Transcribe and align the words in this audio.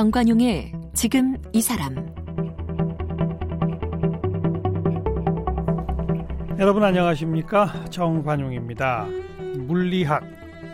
정관용의 0.00 0.72
지금 0.94 1.36
이 1.52 1.60
사람 1.60 1.94
여러분 6.58 6.82
안녕하십니까 6.82 7.84
정관용입니다. 7.90 9.06
물리학, 9.58 10.22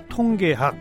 통계학 0.09 0.77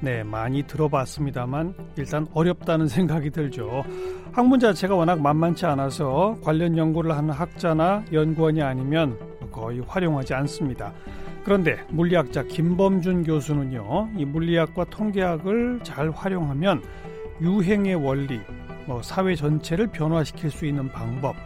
네 0.00 0.24
많이 0.24 0.64
들어봤습니다만 0.64 1.74
일단 1.96 2.26
어렵다는 2.34 2.88
생각이 2.90 3.30
들죠. 3.30 3.84
학문 4.32 4.58
자체가 4.58 4.96
워낙 4.96 5.20
만만치 5.20 5.64
않아서 5.66 6.36
관련 6.42 6.76
연구를 6.76 7.16
하는 7.16 7.30
학자나 7.30 8.02
연구원이 8.12 8.62
아니면 8.62 9.16
거의 9.52 9.78
활용하지 9.86 10.34
않습니다. 10.34 10.92
그런데 11.44 11.78
물리학자 11.90 12.42
김범준 12.42 13.22
교수는요, 13.22 14.08
이 14.16 14.24
물리학과 14.24 14.86
통계학을 14.86 15.78
잘 15.84 16.10
활용하면 16.10 16.82
유행의 17.40 17.96
원리, 17.96 18.40
뭐 18.86 19.02
사회 19.02 19.34
전체를 19.34 19.88
변화시킬 19.88 20.50
수 20.50 20.66
있는 20.66 20.90
방법, 20.90 21.36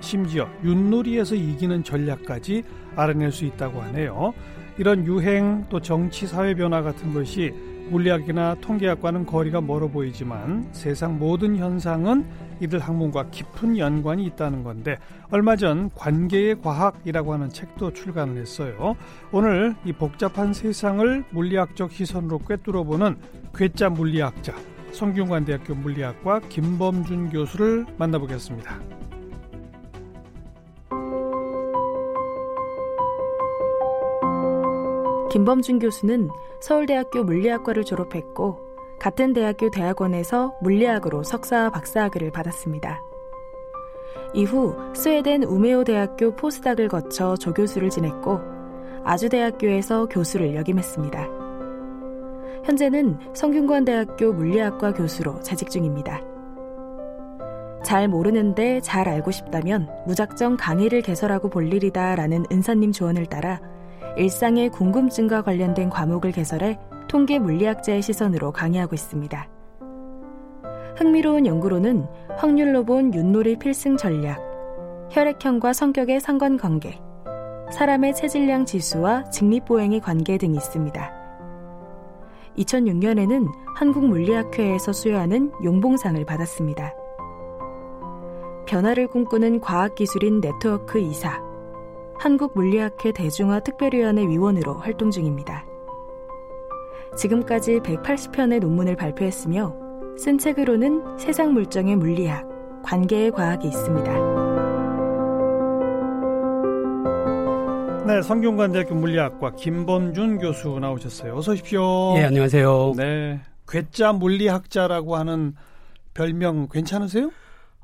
심지어 0.00 0.48
윷놀이에서 0.64 1.34
이기는 1.34 1.84
전략까지 1.84 2.64
알아낼 2.96 3.32
수 3.32 3.44
있다고 3.44 3.80
하네요. 3.82 4.34
이런 4.78 5.06
유행 5.06 5.66
또 5.68 5.80
정치 5.80 6.26
사회 6.26 6.54
변화 6.54 6.82
같은 6.82 7.12
것이 7.12 7.52
물리학이나 7.90 8.56
통계학과는 8.60 9.26
거리가 9.26 9.60
멀어 9.60 9.88
보이지만 9.88 10.68
세상 10.72 11.18
모든 11.18 11.56
현상은 11.56 12.24
이들 12.60 12.78
학문과 12.78 13.30
깊은 13.30 13.78
연관이 13.78 14.24
있다는 14.26 14.62
건데 14.62 14.96
얼마 15.30 15.56
전 15.56 15.90
관계의 15.94 16.60
과학이라고 16.60 17.32
하는 17.32 17.48
책도 17.48 17.92
출간을 17.92 18.40
했어요. 18.40 18.96
오늘 19.32 19.74
이 19.84 19.92
복잡한 19.92 20.52
세상을 20.52 21.24
물리학적 21.30 21.90
시선으로 21.90 22.38
꿰뚫어보는 22.38 23.16
괴짜 23.54 23.88
물리학자 23.88 24.54
성균관대학교 24.92 25.74
물리학과 25.74 26.40
김범준 26.48 27.30
교수를 27.30 27.86
만나보겠습니다. 27.98 28.80
김범준 35.30 35.78
교수는 35.78 36.28
서울대학교 36.60 37.22
물리학과를 37.22 37.84
졸업했고 37.84 38.58
같은 38.98 39.32
대학교 39.32 39.70
대학원에서 39.70 40.56
물리학으로 40.60 41.22
석사와 41.22 41.70
박사학위를 41.70 42.32
받았습니다. 42.32 43.00
이후 44.34 44.74
스웨덴 44.94 45.44
우메오 45.44 45.84
대학교 45.84 46.34
포스닥을 46.36 46.88
거쳐 46.88 47.36
조교수를 47.36 47.90
지냈고 47.90 48.40
아주대학교에서 49.04 50.06
교수를 50.06 50.54
역임했습니다. 50.56 51.39
현재는 52.64 53.18
성균관대학교 53.34 54.32
물리학과 54.32 54.92
교수로 54.92 55.40
재직 55.40 55.70
중입니다. 55.70 56.20
잘 57.82 58.08
모르는데 58.08 58.80
잘 58.80 59.08
알고 59.08 59.30
싶다면 59.30 59.88
무작정 60.06 60.56
강의를 60.58 61.00
개설하고 61.00 61.48
볼 61.48 61.72
일이다 61.72 62.14
라는 62.14 62.44
은사님 62.52 62.92
조언을 62.92 63.26
따라 63.26 63.60
일상의 64.16 64.68
궁금증과 64.68 65.42
관련된 65.42 65.88
과목을 65.88 66.32
개설해 66.32 66.78
통계 67.08 67.38
물리학자의 67.38 68.02
시선으로 68.02 68.52
강의하고 68.52 68.94
있습니다. 68.94 69.48
흥미로운 70.96 71.46
연구로는 71.46 72.06
확률로 72.36 72.84
본 72.84 73.14
윷놀이 73.14 73.56
필승 73.56 73.96
전략, 73.96 74.38
혈액형과 75.10 75.72
성격의 75.72 76.20
상관관계, 76.20 77.00
사람의 77.72 78.14
체질량 78.14 78.66
지수와 78.66 79.24
직립보행의 79.30 80.00
관계 80.00 80.36
등이 80.36 80.56
있습니다. 80.56 81.19
2006년에는 82.60 83.52
한국물리학회에서 83.76 84.92
수여하는 84.92 85.52
용봉상을 85.64 86.24
받았습니다. 86.24 86.94
변화를 88.66 89.08
꿈꾸는 89.08 89.60
과학기술인 89.60 90.40
네트워크 90.40 90.98
이사, 90.98 91.42
한국물리학회 92.18 93.12
대중화 93.12 93.60
특별위원회 93.60 94.28
위원으로 94.28 94.74
활동 94.74 95.10
중입니다. 95.10 95.64
지금까지 97.16 97.80
180편의 97.80 98.60
논문을 98.60 98.94
발표했으며 98.94 99.74
쓴 100.16 100.38
책으로는 100.38 101.18
세상 101.18 101.52
물정의 101.54 101.96
물리학, 101.96 102.48
관계의 102.82 103.32
과학이 103.32 103.68
있습니다. 103.68 104.39
네, 108.10 108.22
성균관대학교 108.22 108.92
물리학과 108.96 109.54
김범준 109.54 110.38
교수 110.38 110.80
나오셨어요. 110.80 111.36
어서 111.36 111.52
오십시오. 111.52 112.16
예, 112.16 112.24
안녕하세요. 112.24 112.94
네, 112.96 113.40
괴짜 113.68 114.12
물리학자라고 114.12 115.14
하는 115.14 115.54
별명 116.12 116.66
괜찮으세요? 116.68 117.30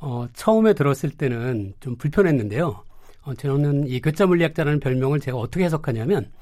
어, 0.01 0.27
처음에 0.33 0.73
들었을 0.73 1.11
때는 1.11 1.75
좀 1.79 1.95
불편했는데요. 1.95 2.83
어, 3.23 3.35
저는 3.35 3.87
이 3.87 4.01
괴짜 4.01 4.27
물리학자라는 4.27 4.81
별명을 4.81 5.21
제가 5.21 5.39
어떻게 5.39 5.65
해석하냐면 5.65 6.33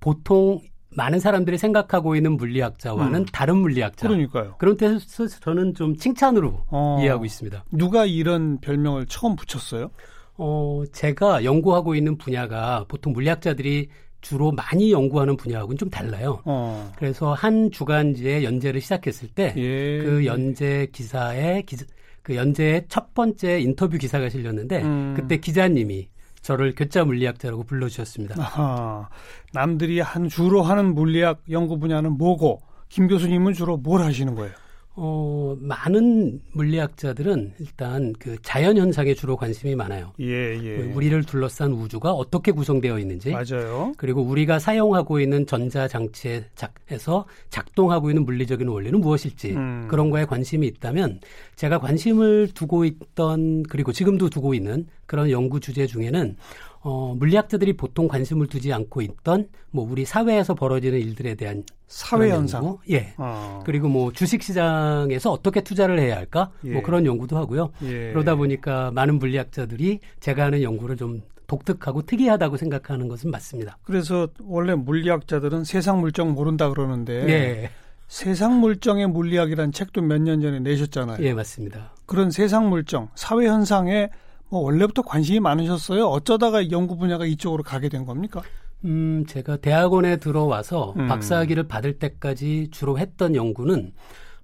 보통 0.00 0.60
많은 0.90 1.20
사람들이 1.20 1.58
생각하고 1.58 2.16
있는 2.16 2.32
물리학자와는 2.32 3.20
음. 3.20 3.26
다른 3.26 3.58
물리학자. 3.58 4.08
그러니까요. 4.08 4.56
그런 4.58 4.76
뜻에서 4.76 5.28
저는 5.28 5.74
좀 5.74 5.96
칭찬으로 5.96 6.64
어, 6.66 6.98
이해하고 7.00 7.24
있습니다. 7.24 7.66
누가 7.70 8.04
이런 8.04 8.58
별명을 8.58 9.06
처음 9.06 9.36
붙였어요? 9.36 9.90
어, 10.36 10.82
제가 10.92 11.44
연구하고 11.44 11.94
있는 11.94 12.16
분야가 12.16 12.86
보통 12.88 13.12
물리학자들이 13.12 13.88
주로 14.20 14.52
많이 14.52 14.92
연구하는 14.92 15.36
분야하고는 15.36 15.76
좀 15.76 15.90
달라요. 15.90 16.40
어. 16.44 16.92
그래서 16.96 17.34
한 17.34 17.70
주간지에 17.70 18.44
연재를 18.44 18.80
시작했을 18.80 19.28
때그 19.28 20.20
예. 20.22 20.26
연재 20.26 20.88
기사에 20.92 21.62
기사, 21.62 21.84
그 22.22 22.36
연재의 22.36 22.86
첫 22.88 23.12
번째 23.14 23.60
인터뷰 23.60 23.98
기사가 23.98 24.28
실렸는데 24.28 24.82
음. 24.82 25.14
그때 25.16 25.38
기자님이 25.38 26.08
저를 26.40 26.74
괴짜 26.74 27.04
물리학자라고 27.04 27.64
불러주셨습니다. 27.64 28.40
아하, 28.40 29.08
남들이 29.52 30.00
한 30.00 30.28
주로 30.28 30.62
하는 30.62 30.94
물리학 30.94 31.42
연구 31.50 31.78
분야는 31.78 32.12
뭐고 32.16 32.60
김 32.88 33.08
교수님은 33.08 33.54
주로 33.54 33.76
뭘 33.76 34.02
하시는 34.02 34.34
거예요? 34.34 34.52
어, 34.94 35.56
많은 35.58 36.40
물리학자들은 36.52 37.54
일단 37.58 38.12
그 38.18 38.36
자연 38.42 38.76
현상에 38.76 39.14
주로 39.14 39.36
관심이 39.36 39.74
많아요. 39.74 40.12
예, 40.20 40.26
예. 40.62 40.76
우리를 40.92 41.24
둘러싼 41.24 41.72
우주가 41.72 42.12
어떻게 42.12 42.52
구성되어 42.52 42.98
있는지. 42.98 43.30
맞아요. 43.30 43.92
그리고 43.96 44.22
우리가 44.22 44.58
사용하고 44.58 45.20
있는 45.20 45.46
전자 45.46 45.88
장치에 45.88 46.44
작해서 46.54 47.24
작동하고 47.48 48.10
있는 48.10 48.24
물리적인 48.24 48.68
원리는 48.68 49.00
무엇일지 49.00 49.52
음. 49.52 49.86
그런 49.88 50.10
거에 50.10 50.26
관심이 50.26 50.66
있다면 50.66 51.20
제가 51.56 51.78
관심을 51.78 52.48
두고 52.52 52.84
있던 52.84 53.62
그리고 53.64 53.92
지금도 53.92 54.28
두고 54.28 54.52
있는 54.52 54.86
그런 55.06 55.30
연구 55.30 55.58
주제 55.58 55.86
중에는 55.86 56.36
어, 56.84 57.14
물리학자들이 57.18 57.74
보통 57.74 58.08
관심을 58.08 58.48
두지 58.48 58.72
않고 58.72 59.02
있던 59.02 59.48
뭐 59.70 59.86
우리 59.88 60.04
사회에서 60.04 60.54
벌어지는 60.54 60.98
일들에 60.98 61.34
대한 61.34 61.62
사회 61.86 62.30
현상, 62.30 62.78
예, 62.90 63.14
어. 63.18 63.60
그리고 63.64 63.88
뭐 63.88 64.12
주식 64.12 64.42
시장에서 64.42 65.30
어떻게 65.30 65.60
투자를 65.60 65.98
해야 66.00 66.16
할까, 66.16 66.50
뭐 66.62 66.70
예. 66.70 66.74
뭐 66.74 66.82
그런 66.82 67.06
연구도 67.06 67.36
하고요. 67.36 67.70
예. 67.84 68.10
그러다 68.12 68.34
보니까 68.34 68.90
많은 68.92 69.18
물리학자들이 69.18 70.00
제가 70.20 70.44
하는 70.46 70.62
연구를 70.62 70.96
좀 70.96 71.22
독특하고 71.46 72.02
특이하다고 72.02 72.56
생각하는 72.56 73.08
것은 73.08 73.30
맞습니다. 73.30 73.76
그래서 73.82 74.28
원래 74.42 74.74
물리학자들은 74.74 75.64
세상 75.64 76.00
물정 76.00 76.32
모른다 76.32 76.70
그러는데 76.70 77.28
예. 77.28 77.70
세상 78.08 78.60
물정의 78.60 79.06
물리학이라는 79.08 79.72
책도 79.72 80.02
몇 80.02 80.18
년 80.22 80.40
전에 80.40 80.60
내셨잖아요. 80.60 81.18
예, 81.24 81.32
맞습니다. 81.34 81.92
그런 82.06 82.30
세상 82.30 82.68
물정, 82.70 83.08
사회 83.14 83.46
현상에 83.46 84.08
뭐 84.52 84.60
원래부터 84.60 85.00
관심이 85.00 85.40
많으셨어요? 85.40 86.04
어쩌다가 86.04 86.70
연구 86.70 86.98
분야가 86.98 87.24
이쪽으로 87.24 87.62
가게 87.62 87.88
된 87.88 88.04
겁니까? 88.04 88.42
음, 88.84 89.24
제가 89.26 89.56
대학원에 89.56 90.18
들어와서 90.18 90.92
음. 90.98 91.08
박사학위를 91.08 91.68
받을 91.68 91.98
때까지 91.98 92.68
주로 92.70 92.98
했던 92.98 93.34
연구는 93.34 93.94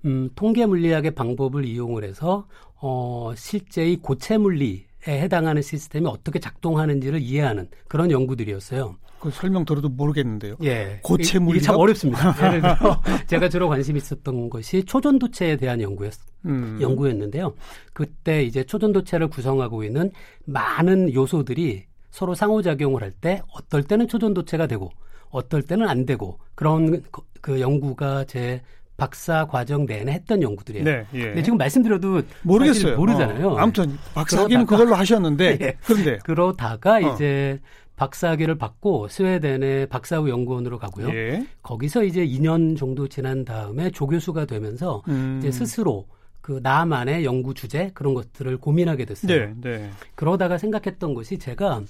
음, 0.06 0.30
통계 0.34 0.64
물리학의 0.64 1.10
방법을 1.10 1.66
이용을 1.66 2.04
해서 2.04 2.46
어, 2.80 3.34
실제의 3.36 3.96
고체 3.96 4.38
물리에 4.38 4.86
해당하는 5.06 5.60
시스템이 5.60 6.06
어떻게 6.06 6.38
작동하는지를 6.38 7.20
이해하는 7.20 7.68
그런 7.86 8.10
연구들이었어요. 8.10 8.96
그 9.20 9.30
설명 9.30 9.66
들어도 9.66 9.90
모르겠는데요. 9.90 10.56
예. 10.62 11.00
고체 11.02 11.38
물리 11.38 11.58
이게 11.58 11.66
참 11.66 11.76
어렵습니다. 11.76 12.34
예를 12.46 12.62
들어 12.62 13.02
제가 13.28 13.50
주로 13.50 13.68
관심 13.68 13.98
있었던 13.98 14.48
것이 14.48 14.84
초전도체에 14.84 15.56
대한 15.56 15.82
연구였 15.82 16.14
음. 16.46 16.78
연구였는데요. 16.80 17.54
그때 17.92 18.42
이제 18.44 18.64
초전도체를 18.64 19.28
구성하고 19.28 19.84
있는 19.84 20.10
많은 20.44 21.12
요소들이 21.12 21.84
서로 22.10 22.34
상호작용을 22.34 23.02
할 23.02 23.12
때 23.20 23.42
어떨 23.54 23.82
때는 23.82 24.08
초전도체가 24.08 24.66
되고 24.66 24.90
어떨 25.30 25.62
때는 25.62 25.88
안 25.88 26.06
되고 26.06 26.38
그런 26.54 27.02
그, 27.10 27.22
그 27.40 27.60
연구가 27.60 28.24
제 28.24 28.62
박사 28.96 29.46
과정 29.46 29.86
내내 29.86 30.12
했던 30.12 30.42
연구들이에요. 30.42 30.84
네, 30.84 31.06
예. 31.14 31.24
근데 31.26 31.42
지금 31.42 31.56
말씀드려도 31.58 32.22
모르겠어요. 32.42 32.96
모르잖아요. 32.96 33.48
어, 33.50 33.56
아무튼 33.58 33.96
박사학위는 34.14 34.66
그걸로 34.66 34.94
하셨는데 34.94 35.58
예. 35.62 35.76
그런데 35.84 36.18
그러다가 36.24 36.96
어. 36.96 37.14
이제 37.14 37.60
박사학위를 37.96 38.56
받고 38.58 39.08
스웨덴의 39.08 39.86
박사후 39.88 40.28
연구원으로 40.30 40.78
가고요. 40.78 41.10
예. 41.10 41.46
거기서 41.62 42.04
이제 42.04 42.26
2년 42.26 42.76
정도 42.76 43.06
지난 43.08 43.44
다음에 43.44 43.90
조교수가 43.90 44.46
되면서 44.46 45.02
음. 45.08 45.36
이제 45.38 45.50
스스로 45.52 46.06
그 46.48 46.60
나만의 46.62 47.26
연구 47.26 47.52
주제 47.52 47.90
그런 47.92 48.14
것들을 48.14 48.56
고민하게 48.56 49.04
됐어요. 49.04 49.30
네, 49.30 49.54
네. 49.60 49.90
그러다가 50.14 50.56
생각했던 50.56 51.12
것이 51.12 51.38
제가 51.38 51.82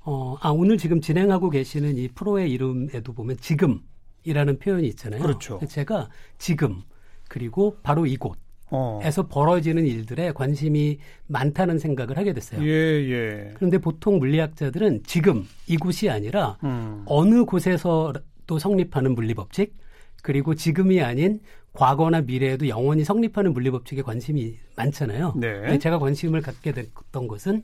어, 0.00 0.36
아 0.42 0.50
오늘 0.50 0.76
지금 0.76 1.00
진행하고 1.00 1.48
계시는 1.48 1.96
이 1.96 2.08
프로의 2.08 2.50
이름에도 2.50 3.14
보면 3.14 3.38
지금이라는 3.38 4.58
표현이 4.58 4.86
있잖아요. 4.88 5.22
그렇죠. 5.22 5.58
제가 5.66 6.10
지금 6.36 6.82
그리고 7.26 7.78
바로 7.82 8.04
이곳 8.04 8.36
어. 8.70 9.00
에서 9.02 9.26
벌어지는 9.28 9.86
일들에 9.86 10.32
관심이 10.32 10.98
많다는 11.28 11.78
생각을 11.78 12.18
하게 12.18 12.34
됐어요. 12.34 12.62
예, 12.62 12.68
예. 12.68 13.50
그런데 13.54 13.78
보통 13.78 14.18
물리학자들은 14.18 15.04
지금 15.06 15.48
이곳이 15.66 16.10
아니라 16.10 16.58
음. 16.64 17.02
어느 17.06 17.46
곳에서 17.46 18.12
또 18.46 18.58
성립하는 18.58 19.14
물리법칙 19.14 19.74
그리고 20.22 20.54
지금이 20.54 21.00
아닌 21.00 21.40
과거나 21.72 22.20
미래에도 22.22 22.68
영원히 22.68 23.04
성립하는 23.04 23.52
물리법칙에 23.52 24.02
관심이 24.02 24.58
많잖아요. 24.76 25.34
네. 25.36 25.78
제가 25.78 25.98
관심을 25.98 26.42
갖게 26.42 26.72
됐던 26.72 27.28
것은 27.28 27.62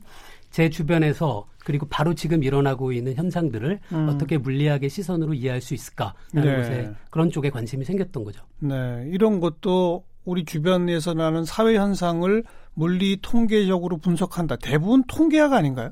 제 0.51 0.69
주변에서 0.69 1.45
그리고 1.59 1.85
바로 1.87 2.15
지금 2.15 2.43
일어나고 2.43 2.91
있는 2.91 3.13
현상들을 3.13 3.79
음. 3.91 4.09
어떻게 4.09 4.37
물리학의 4.37 4.89
시선으로 4.89 5.35
이해할 5.35 5.61
수 5.61 5.75
있을까라는 5.75 6.15
네. 6.33 6.55
것에 6.55 6.91
그런 7.11 7.29
쪽에 7.29 7.51
관심이 7.51 7.85
생겼던 7.85 8.23
거죠. 8.23 8.43
네, 8.59 9.07
이런 9.11 9.39
것도 9.39 10.03
우리 10.25 10.45
주변에서 10.45 11.13
나는 11.13 11.45
사회 11.45 11.77
현상을 11.77 12.43
물리 12.73 13.19
통계적으로 13.21 13.97
분석한다. 13.97 14.55
대부분 14.57 15.03
통계학 15.07 15.53
아닌가요? 15.53 15.91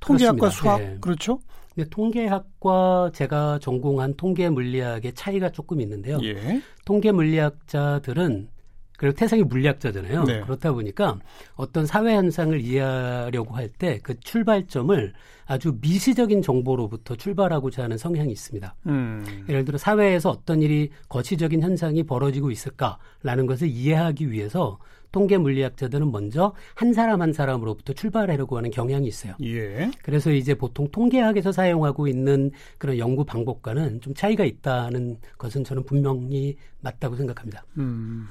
통계학과 0.00 0.36
그렇습니다. 0.38 0.62
수학 0.62 0.80
네. 0.80 0.98
그렇죠? 1.00 1.40
근데 1.76 1.90
통계학과 1.90 3.10
제가 3.12 3.58
전공한 3.60 4.14
통계 4.16 4.48
물리학의 4.48 5.12
차이가 5.12 5.50
조금 5.50 5.82
있는데요. 5.82 6.18
예. 6.22 6.62
통계 6.86 7.12
물리학자들은 7.12 8.48
그리고 8.96 9.14
태생이 9.14 9.42
물리학자잖아요. 9.42 10.24
네. 10.24 10.40
그렇다 10.40 10.72
보니까 10.72 11.18
어떤 11.54 11.86
사회 11.86 12.14
현상을 12.14 12.60
이해하려고 12.60 13.54
할 13.54 13.68
때 13.78 13.98
그 14.02 14.18
출발점을 14.20 15.12
아주 15.46 15.76
미시적인 15.80 16.42
정보로부터 16.42 17.14
출발하고자 17.16 17.84
하는 17.84 17.98
성향이 17.98 18.32
있습니다. 18.32 18.74
음. 18.86 19.44
예를 19.48 19.64
들어 19.64 19.78
사회에서 19.78 20.30
어떤 20.30 20.62
일이 20.62 20.90
거시적인 21.08 21.62
현상이 21.62 22.02
벌어지고 22.04 22.50
있을까라는 22.50 23.46
것을 23.46 23.68
이해하기 23.68 24.30
위해서 24.30 24.78
통계 25.12 25.38
물리학자들은 25.38 26.10
먼저 26.10 26.52
한 26.74 26.92
사람 26.92 27.22
한 27.22 27.32
사람으로부터 27.32 27.92
출발하려고 27.92 28.56
하는 28.58 28.70
경향이 28.70 29.06
있어요. 29.06 29.34
예. 29.44 29.90
그래서 30.02 30.30
이제 30.32 30.54
보통 30.54 30.88
통계학에서 30.90 31.52
사용하고 31.52 32.06
있는 32.08 32.50
그런 32.76 32.98
연구 32.98 33.24
방법과는 33.24 34.00
좀 34.00 34.14
차이가 34.14 34.44
있다는 34.44 35.18
것은 35.38 35.64
저는 35.64 35.84
분명히 35.84 36.56
맞다고 36.80 37.16
생각합니다. 37.16 37.64
음. 37.78 38.28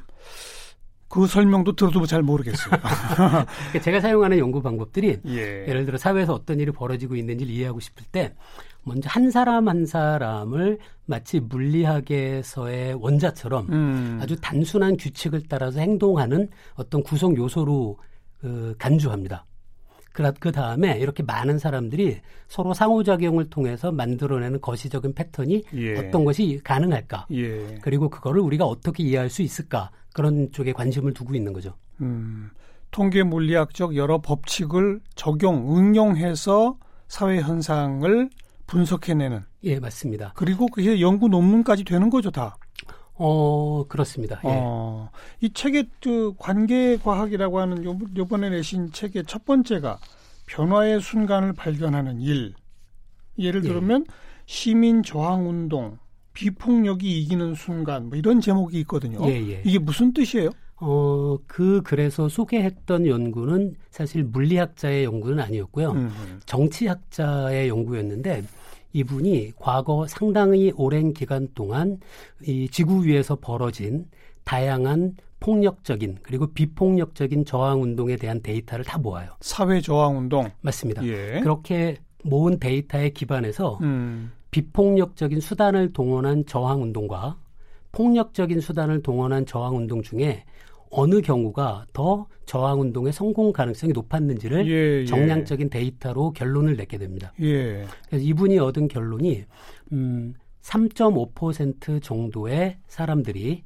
그 1.07 1.27
설명도 1.27 1.75
들어도 1.75 2.05
잘 2.05 2.23
모르겠어요. 2.23 2.71
그러니까 3.15 3.81
제가 3.81 4.01
사용하는 4.01 4.37
연구 4.37 4.61
방법들이 4.61 5.19
예. 5.27 5.65
를 5.65 5.85
들어 5.85 5.97
사회에서 5.97 6.33
어떤 6.33 6.59
일이 6.59 6.71
벌어지고 6.71 7.15
있는지를 7.15 7.53
이해하고 7.53 7.79
싶을 7.79 8.03
때 8.11 8.33
먼저 8.83 9.07
한 9.09 9.31
사람 9.31 9.67
한 9.67 9.85
사람을 9.85 10.79
마치 11.05 11.39
물리학에서의 11.39 12.95
원자처럼 12.95 13.67
음. 13.69 14.19
아주 14.21 14.35
단순한 14.41 14.97
규칙을 14.97 15.43
따라서 15.47 15.79
행동하는 15.79 16.49
어떤 16.73 17.01
구성 17.01 17.35
요소로 17.37 17.97
그 18.41 18.75
간주합니다. 18.77 19.45
그 20.39 20.51
다음에 20.51 20.97
이렇게 20.99 21.23
많은 21.23 21.59
사람들이 21.59 22.19
서로 22.47 22.73
상호작용을 22.73 23.49
통해서 23.49 23.91
만들어내는 23.91 24.61
거시적인 24.61 25.13
패턴이 25.13 25.63
예. 25.73 25.97
어떤 25.97 26.23
것이 26.23 26.61
가능할까? 26.63 27.27
예. 27.31 27.79
그리고 27.81 28.09
그거를 28.09 28.39
우리가 28.41 28.65
어떻게 28.65 29.03
이해할 29.03 29.29
수 29.29 29.41
있을까? 29.41 29.91
그런 30.15 30.49
쪽에 30.53 30.71
관심을 30.71 31.13
두고 31.13 31.35
있는 31.35 31.51
거죠. 31.51 31.75
음, 31.99 32.49
통계 32.89 33.21
물리학적 33.21 33.97
여러 33.97 34.21
법칙을 34.21 35.01
적용, 35.13 35.77
응용해서 35.77 36.77
사회 37.09 37.41
현상을 37.41 38.29
분석해내는. 38.65 39.41
예, 39.65 39.77
맞습니다. 39.77 40.31
그리고 40.37 40.67
그게 40.67 41.01
연구 41.01 41.27
논문까지 41.27 41.83
되는 41.83 42.09
거죠, 42.09 42.31
다. 42.31 42.55
어, 43.15 43.83
그렇습니다. 43.89 44.39
예. 44.45 44.47
어, 44.53 45.09
이 45.41 45.51
책의 45.51 45.89
그 46.01 46.33
관계 46.37 46.95
과학이라고 46.95 47.59
하는 47.59 47.83
요, 47.83 47.97
요번에 48.15 48.49
내신 48.49 48.93
책의 48.93 49.25
첫 49.27 49.43
번째가 49.43 49.99
변화의 50.45 51.01
순간을 51.01 51.51
발견하는 51.51 52.21
일. 52.21 52.53
예를 53.37 53.65
예. 53.65 53.67
들면 53.67 54.05
예. 54.07 54.13
시민 54.45 55.03
저항 55.03 55.49
운동, 55.49 55.97
비폭력이 56.35 57.21
이기는 57.21 57.55
순간 57.55 58.09
뭐 58.09 58.17
이런 58.17 58.39
제목이 58.39 58.79
있거든요. 58.81 59.19
예, 59.27 59.33
예. 59.49 59.61
이게 59.65 59.79
무슨 59.79 60.13
뜻이에요? 60.13 60.51
어, 60.77 61.37
그 61.47 61.81
그래서 61.83 62.29
소개했던 62.29 63.07
연구는 63.07 63.75
사실 63.89 64.23
물리학자의 64.23 65.05
연구는 65.05 65.39
아니었고요. 65.39 65.91
음흠. 65.91 66.39
정치학자의 66.45 67.69
연구였는데 67.69 68.43
이분이 68.93 69.53
과거 69.57 70.05
상당히 70.07 70.71
오랜 70.75 71.13
기간 71.13 71.47
동안 71.55 71.99
이 72.43 72.67
지구 72.69 73.05
위에서 73.05 73.35
벌어진 73.35 74.05
다양한 74.43 75.15
폭력적인 75.39 76.19
그리고 76.21 76.47
비폭력적인 76.47 77.45
저항 77.45 77.81
운동에 77.81 78.15
대한 78.15 78.41
데이터를 78.41 78.83
다 78.85 78.97
모아요. 78.97 79.31
사회 79.41 79.79
저항 79.81 80.17
운동 80.17 80.49
맞습니다. 80.61 81.05
예. 81.05 81.39
그렇게 81.41 81.97
모은 82.23 82.59
데이터에 82.59 83.09
기반해서 83.09 83.79
음. 83.81 84.31
비폭력적인 84.55 85.41
수단을 85.41 85.91
동원한 85.91 86.45
저항 86.45 86.81
운동과 86.81 87.37
폭력적인 87.91 88.61
수단을 88.61 89.01
동원한 89.01 89.45
저항 89.45 89.75
운동 89.75 90.01
중에 90.01 90.45
어느 90.91 91.19
경우가 91.19 91.87
더 91.91 92.25
저항 92.45 92.79
운동의 92.79 93.11
성공 93.11 93.51
가능성이 93.51 93.91
높았는지를 93.91 94.65
예, 94.67 95.01
예. 95.01 95.05
정량적인 95.05 95.69
데이터로 95.69 96.31
결론을 96.31 96.77
내게 96.77 96.97
됩니다. 96.97 97.33
예. 97.41 97.85
그래서 98.07 98.23
이분이 98.23 98.57
얻은 98.59 98.87
결론이 98.87 99.43
음, 99.91 100.33
3.5% 100.61 102.01
정도의 102.01 102.77
사람들이 102.87 103.63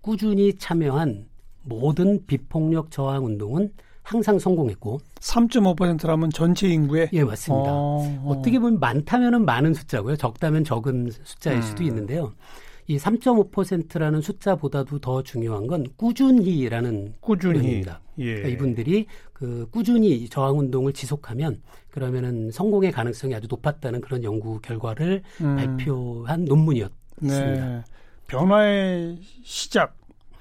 꾸준히 0.00 0.54
참여한 0.54 1.26
모든 1.64 2.24
비폭력 2.26 2.92
저항 2.92 3.24
운동은 3.24 3.72
항상 4.02 4.38
성공했고 4.38 5.00
3.5%라면 5.20 6.30
전체 6.30 6.68
인구의 6.68 7.10
예 7.12 7.24
맞습니다. 7.24 7.70
어, 7.70 8.40
떻게 8.44 8.58
보면 8.58 8.80
많다면은 8.80 9.44
많은 9.44 9.74
숫자고요. 9.74 10.16
적다면 10.16 10.64
적은 10.64 11.10
숫자일 11.22 11.58
음. 11.58 11.62
수도 11.62 11.82
있는데요. 11.84 12.32
이 12.86 12.96
3.5%라는 12.96 14.20
숫자보다도 14.20 14.98
더 14.98 15.22
중요한 15.22 15.68
건 15.68 15.86
꾸준히라는 15.96 17.14
꾸준히입니다. 17.20 18.00
예. 18.18 18.24
그러니까 18.24 18.48
이분들이 18.48 19.06
그 19.32 19.68
꾸준히 19.70 20.28
저항 20.28 20.58
운동을 20.58 20.92
지속하면 20.92 21.62
그러면은 21.90 22.50
성공의 22.50 22.90
가능성이 22.90 23.34
아주 23.34 23.46
높았다는 23.48 24.00
그런 24.00 24.24
연구 24.24 24.60
결과를 24.60 25.22
음. 25.40 25.56
발표한 25.56 26.44
논문이었습니다. 26.46 26.98
네. 27.20 27.82
변화의 28.26 29.18
시작 29.44 29.99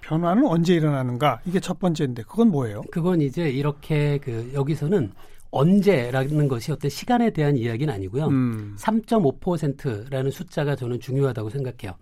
변화는 0.09 0.47
언제 0.47 0.73
일어나는가 0.73 1.39
이게 1.45 1.59
첫 1.59 1.77
번째인데 1.77 2.23
그건 2.23 2.49
뭐예요? 2.49 2.81
그건 2.91 3.21
이제 3.21 3.47
이렇게 3.47 4.17
그 4.17 4.51
여기서는 4.55 5.11
언제라는 5.51 6.47
것이 6.47 6.71
어떤 6.71 6.89
시간에 6.89 7.29
대한 7.29 7.55
이야기는 7.55 7.93
아니고요. 7.93 8.27
음. 8.27 8.75
3.5%라는 8.77 10.31
숫자가 10.31 10.75
저는 10.75 10.99
중요하다고 10.99 11.49
생각해요. 11.49 11.95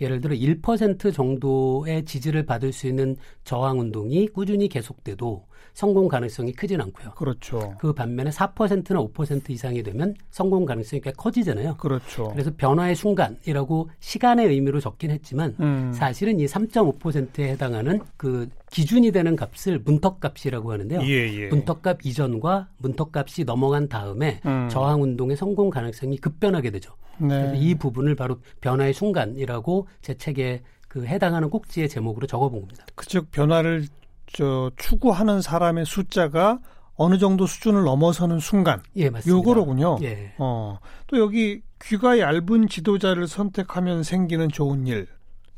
예를 0.00 0.20
들어 0.20 0.34
1% 0.34 1.12
정도의 1.12 2.04
지지를 2.04 2.44
받을 2.44 2.72
수 2.72 2.86
있는 2.86 3.16
저항 3.44 3.78
운동이 3.78 4.28
꾸준히 4.28 4.68
계속돼도 4.68 5.46
성공 5.74 6.08
가능성이 6.08 6.52
크진 6.52 6.80
않고요. 6.80 7.12
그렇죠. 7.12 7.74
그 7.78 7.92
반면에 7.92 8.30
4%나 8.30 9.00
5% 9.00 9.50
이상이 9.50 9.82
되면 9.82 10.14
성공 10.30 10.64
가능성이 10.64 11.00
꽤 11.00 11.12
커지잖아요. 11.12 11.76
그렇죠. 11.76 12.28
그래서 12.28 12.50
변화의 12.56 12.94
순간이라고 12.94 13.90
시간의 14.00 14.48
의미로 14.48 14.80
적긴 14.80 15.10
했지만 15.10 15.56
음. 15.60 15.92
사실은 15.92 16.40
이 16.40 16.46
3.5%에 16.46 17.48
해당하는 17.48 18.00
그 18.16 18.48
기준이 18.70 19.10
되는 19.12 19.36
값을 19.36 19.80
문턱값이라고 19.80 20.72
하는데요. 20.72 21.00
예, 21.02 21.42
예. 21.42 21.48
문턱값 21.48 22.04
이전과 22.04 22.68
문턱값이 22.78 23.44
넘어간 23.44 23.88
다음에 23.88 24.40
음. 24.46 24.68
저항 24.70 25.02
운동의 25.02 25.36
성공 25.36 25.70
가능성이 25.70 26.18
급변하게 26.18 26.70
되죠. 26.70 26.94
네. 27.18 27.52
이 27.56 27.74
부분을 27.74 28.14
바로 28.14 28.38
변화의 28.60 28.94
순간이라고 28.94 29.88
제 30.00 30.14
책에 30.14 30.62
그 30.88 31.06
해당하는 31.06 31.50
꼭지의 31.50 31.88
제목으로 31.88 32.26
적어본 32.26 32.60
겁니다. 32.62 32.84
그즉 32.94 33.30
변화를 33.30 33.86
저 34.32 34.70
추구하는 34.76 35.42
사람의 35.42 35.86
숫자가 35.86 36.60
어느 36.96 37.18
정도 37.18 37.46
수준을 37.46 37.84
넘어서는 37.84 38.40
순간. 38.40 38.82
예, 38.96 39.08
맞습니다. 39.08 39.36
요거로군요. 39.36 39.98
예. 40.02 40.34
어. 40.38 40.78
또 41.06 41.18
여기 41.18 41.62
귀가 41.82 42.18
얇은 42.18 42.68
지도자를 42.68 43.26
선택하면 43.26 44.02
생기는 44.02 44.48
좋은 44.48 44.86
일. 44.86 45.06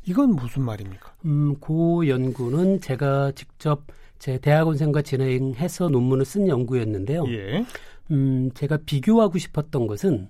이건 0.05 0.35
무슨 0.35 0.63
말입니까? 0.63 1.13
음, 1.25 1.55
그 1.59 2.07
연구는 2.07 2.81
제가 2.81 3.31
직접 3.35 3.83
제 4.19 4.37
대학원생과 4.37 5.01
진행해서 5.01 5.89
논문을 5.89 6.23
쓴 6.23 6.47
연구였는데요. 6.47 7.25
예. 7.27 7.65
음, 8.11 8.51
제가 8.53 8.77
비교하고 8.85 9.37
싶었던 9.37 9.87
것은 9.87 10.29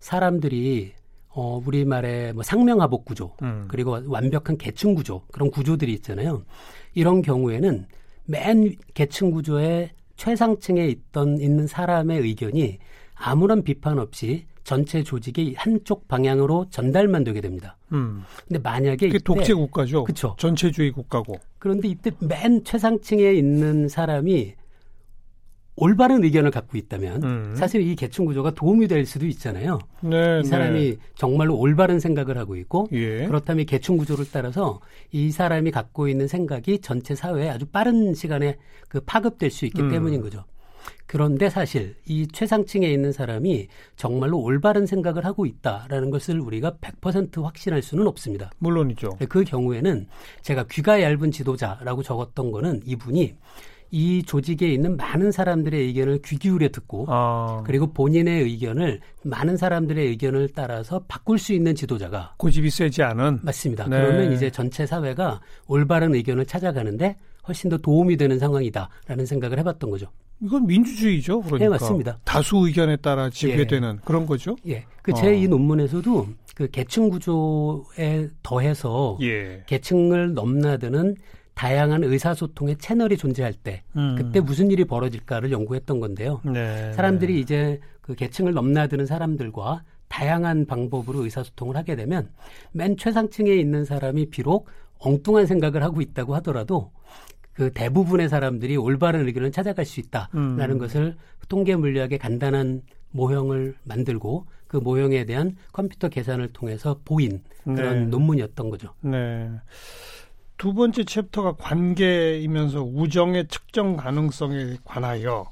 사람들이 0.00 0.94
어, 1.34 1.60
우리말의 1.66 2.32
뭐 2.32 2.42
상명하복 2.42 3.04
구조, 3.04 3.32
음. 3.42 3.64
그리고 3.68 3.98
완벽한 4.06 4.56
계층 4.56 4.94
구조, 4.94 5.22
그런 5.32 5.50
구조들이 5.50 5.92
있잖아요. 5.94 6.44
이런 6.94 7.22
경우에는 7.22 7.86
맨 8.26 8.74
계층 8.94 9.32
구조의 9.32 9.90
최상층에 10.16 10.86
있던 10.86 11.40
있는 11.40 11.66
사람의 11.66 12.20
의견이 12.20 12.78
아무런 13.14 13.62
비판 13.64 13.98
없이 13.98 14.46
전체 14.62 15.02
조직이 15.02 15.54
한쪽 15.58 16.08
방향으로 16.08 16.66
전달만 16.70 17.24
되게 17.24 17.40
됩니다. 17.40 17.76
음. 17.92 18.22
근데 18.46 18.60
만약에 18.60 19.08
이게 19.08 19.18
독재 19.18 19.54
국가죠. 19.54 20.04
그렇죠. 20.04 20.36
전체주의 20.38 20.92
국가고. 20.92 21.34
그런데 21.58 21.88
이때 21.88 22.12
맨 22.20 22.62
최상층에 22.64 23.34
있는 23.34 23.88
사람이 23.88 24.54
올바른 25.76 26.22
의견을 26.22 26.50
갖고 26.50 26.78
있다면 26.78 27.22
음. 27.24 27.54
사실 27.56 27.82
이 27.82 27.96
계층 27.96 28.24
구조가 28.26 28.52
도움이 28.52 28.86
될 28.86 29.06
수도 29.06 29.26
있잖아요. 29.26 29.80
네, 30.02 30.40
이 30.40 30.44
사람이 30.44 30.90
네. 30.90 30.96
정말로 31.16 31.56
올바른 31.56 31.98
생각을 31.98 32.38
하고 32.38 32.56
있고 32.56 32.88
예. 32.92 33.26
그렇다면 33.26 33.66
계층 33.66 33.96
구조를 33.96 34.26
따라서 34.32 34.80
이 35.10 35.30
사람이 35.30 35.72
갖고 35.72 36.08
있는 36.08 36.28
생각이 36.28 36.80
전체 36.80 37.14
사회에 37.14 37.48
아주 37.48 37.66
빠른 37.66 38.14
시간에 38.14 38.56
그 38.88 39.00
파급될 39.00 39.50
수 39.50 39.66
있기 39.66 39.82
음. 39.82 39.90
때문인 39.90 40.20
거죠. 40.20 40.44
그런데 41.06 41.50
사실 41.50 41.96
이 42.06 42.26
최상층에 42.26 42.90
있는 42.90 43.12
사람이 43.12 43.68
정말로 43.96 44.40
올바른 44.40 44.86
생각을 44.86 45.24
하고 45.24 45.46
있다라는 45.46 46.10
것을 46.10 46.40
우리가 46.40 46.76
100% 46.80 47.42
확신할 47.42 47.82
수는 47.82 48.06
없습니다. 48.06 48.50
물론이죠. 48.58 49.18
그 49.28 49.44
경우에는 49.44 50.06
제가 50.42 50.66
귀가 50.70 51.02
얇은 51.02 51.30
지도자라고 51.30 52.02
적었던 52.02 52.50
거는 52.50 52.82
이분이 52.84 53.34
이 53.94 54.24
조직에 54.24 54.72
있는 54.72 54.96
많은 54.96 55.30
사람들의 55.30 55.80
의견을 55.80 56.18
귀 56.24 56.36
기울여 56.36 56.70
듣고 56.70 57.06
아. 57.08 57.62
그리고 57.64 57.92
본인의 57.92 58.42
의견을 58.42 58.98
많은 59.22 59.56
사람들의 59.56 60.04
의견을 60.08 60.48
따라서 60.52 61.04
바꿀 61.06 61.38
수 61.38 61.52
있는 61.52 61.76
지도자가 61.76 62.34
고집이 62.38 62.70
세지 62.70 63.04
않은 63.04 63.38
맞습니다. 63.42 63.84
네. 63.88 64.00
그러면 64.00 64.32
이제 64.32 64.50
전체 64.50 64.84
사회가 64.84 65.40
올바른 65.68 66.12
의견을 66.12 66.44
찾아가는데 66.44 67.16
훨씬 67.46 67.70
더 67.70 67.76
도움이 67.76 68.16
되는 68.16 68.36
상황이다라는 68.40 69.26
생각을 69.26 69.60
해봤던 69.60 69.90
거죠. 69.90 70.08
이건 70.42 70.66
민주주의죠, 70.66 71.40
그러니까. 71.42 71.64
네, 71.64 71.68
맞습니다. 71.68 72.18
다수 72.24 72.66
의견에 72.66 72.96
따라 72.96 73.30
지배되는 73.30 73.94
예. 73.94 74.00
그런 74.04 74.26
거죠. 74.26 74.56
예. 74.66 74.84
그 75.02 75.14
제이 75.14 75.46
어. 75.46 75.50
논문에서도 75.50 76.26
그 76.56 76.68
계층 76.68 77.10
구조에 77.10 78.28
더해서 78.42 79.18
예. 79.22 79.62
계층을 79.66 80.34
넘나드는 80.34 81.14
다양한 81.54 82.04
의사소통의 82.04 82.76
채널이 82.78 83.16
존재할 83.16 83.52
때 83.52 83.82
음. 83.96 84.16
그때 84.16 84.40
무슨 84.40 84.70
일이 84.70 84.84
벌어질까를 84.84 85.52
연구했던 85.52 86.00
건데요. 86.00 86.40
네. 86.44 86.92
사람들이 86.92 87.40
이제 87.40 87.80
그 88.00 88.14
계층을 88.14 88.52
넘나드는 88.52 89.06
사람들과 89.06 89.84
다양한 90.08 90.66
방법으로 90.66 91.24
의사소통을 91.24 91.76
하게 91.76 91.96
되면 91.96 92.30
맨 92.72 92.96
최상층에 92.96 93.54
있는 93.54 93.84
사람이 93.84 94.30
비록 94.30 94.68
엉뚱한 94.98 95.46
생각을 95.46 95.82
하고 95.82 96.00
있다고 96.00 96.34
하더라도 96.36 96.90
그 97.52 97.72
대부분의 97.72 98.28
사람들이 98.28 98.76
올바른 98.76 99.26
의견을 99.26 99.52
찾아갈 99.52 99.84
수 99.84 100.00
있다라는 100.00 100.70
음. 100.70 100.78
것을 100.78 101.16
통계 101.48 101.76
물리학의 101.76 102.18
간단한 102.18 102.82
모형을 103.12 103.76
만들고 103.84 104.46
그 104.66 104.76
모형에 104.76 105.24
대한 105.24 105.56
컴퓨터 105.72 106.08
계산을 106.08 106.52
통해서 106.52 106.98
보인 107.04 107.42
그런 107.62 107.76
네. 107.76 108.06
논문이었던 108.06 108.70
거죠. 108.70 108.92
네. 109.00 109.48
두 110.64 110.72
번째 110.72 111.04
챕터가 111.04 111.56
관계이면서 111.56 112.82
우정의 112.82 113.48
측정 113.48 113.98
가능성에 113.98 114.78
관하여 114.82 115.44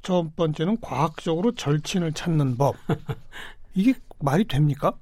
첫 0.00 0.34
번째는 0.34 0.80
과학적으로 0.80 1.54
절친을 1.54 2.14
찾는 2.14 2.56
법. 2.56 2.76
이게 3.74 3.92
말이 4.20 4.44
됩니까? 4.44 4.94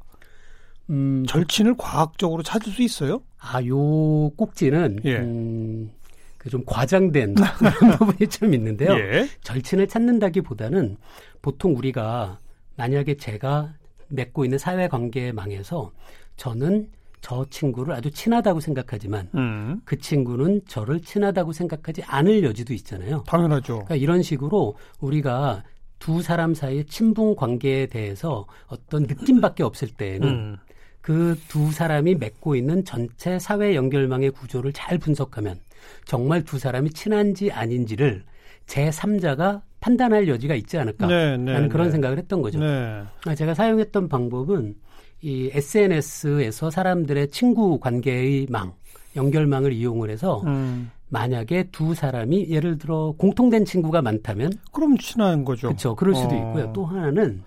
음, 0.91 1.25
절친을 1.25 1.77
과학적으로 1.79 2.43
찾을 2.43 2.73
수 2.73 2.83
있어요? 2.83 3.23
아, 3.39 3.65
요 3.65 4.31
꼭지는 4.31 4.99
예. 5.05 5.19
음, 5.19 5.93
그좀 6.39 6.65
과장된 6.67 7.37
부분이 7.99 8.29
좀 8.29 8.55
있는데요. 8.55 8.91
예. 8.99 9.29
절친을 9.43 9.87
찾는다기보다는 9.87 10.97
보통 11.43 11.77
우리가 11.77 12.41
만약에 12.75 13.19
제가 13.19 13.73
맺고 14.09 14.45
있는 14.45 14.59
사회 14.59 14.89
관계망에서 14.89 15.93
저는 16.37 16.91
저 17.21 17.45
친구를 17.51 17.95
아주 17.95 18.11
친하다고 18.11 18.61
생각하지만 18.61 19.29
음. 19.35 19.81
그 19.85 19.99
친구는 19.99 20.63
저를 20.67 21.01
친하다고 21.01 21.53
생각하지 21.53 22.03
않을 22.05 22.45
여지도 22.45 22.73
있잖아요. 22.75 23.25
당연하죠. 23.27 23.75
그러니까 23.75 23.97
이런 23.97 24.23
식으로 24.23 24.77
우리가 25.01 25.65
두 25.99 26.23
사람 26.23 26.55
사이의 26.55 26.85
친분 26.87 27.35
관계에 27.35 27.87
대해서 27.87 28.47
어떤 28.67 29.05
느낌밖에 29.05 29.63
없을 29.63 29.89
때에는 29.89 30.29
음. 30.29 30.57
그두 31.01 31.71
사람이 31.71 32.17
맺고 32.17 32.57
있는 32.57 32.85
전체 32.85 33.39
사회 33.39 33.77
연결망의 33.77 34.31
구조를 34.31 34.73
잘 34.73 34.99
분석하면 34.99 35.61
정말 36.05 36.43
두 36.43 36.59
사람이 36.59 36.91
친한지 36.91 37.53
아닌지를 37.53 38.25
제3자가 38.67 39.63
판단할 39.79 40.27
여지가 40.27 40.57
있지 40.57 40.79
않을까 40.79 41.07
네, 41.07 41.37
네, 41.37 41.69
그런 41.69 41.87
네. 41.87 41.93
생각을 41.93 42.19
했던 42.19 42.43
거죠. 42.43 42.59
네. 42.59 43.05
아, 43.25 43.35
제가 43.37 43.55
사용했던 43.55 44.09
방법은 44.09 44.75
이 45.23 45.51
SNS에서 45.53 46.71
사람들의 46.71 47.31
친구 47.31 47.79
관계의 47.79 48.47
망, 48.51 48.73
연결망을 49.17 49.73
이용을 49.73 50.11
해서 50.11 50.43
음. 50.47 50.91
만약에 51.09 51.69
두 51.73 51.95
사람이 51.95 52.49
예를 52.51 52.79
들어 52.79 53.15
공통된 53.17 53.65
친구가 53.65 54.03
많다면 54.03 54.53
그럼 54.73 54.97
친한 54.99 55.45
거죠. 55.45 55.69
그렇죠. 55.69 55.95
그럴 55.95 56.15
수도 56.15 56.35
어. 56.35 56.39
있고요. 56.39 56.73
또 56.73 56.85
하나는 56.85 57.43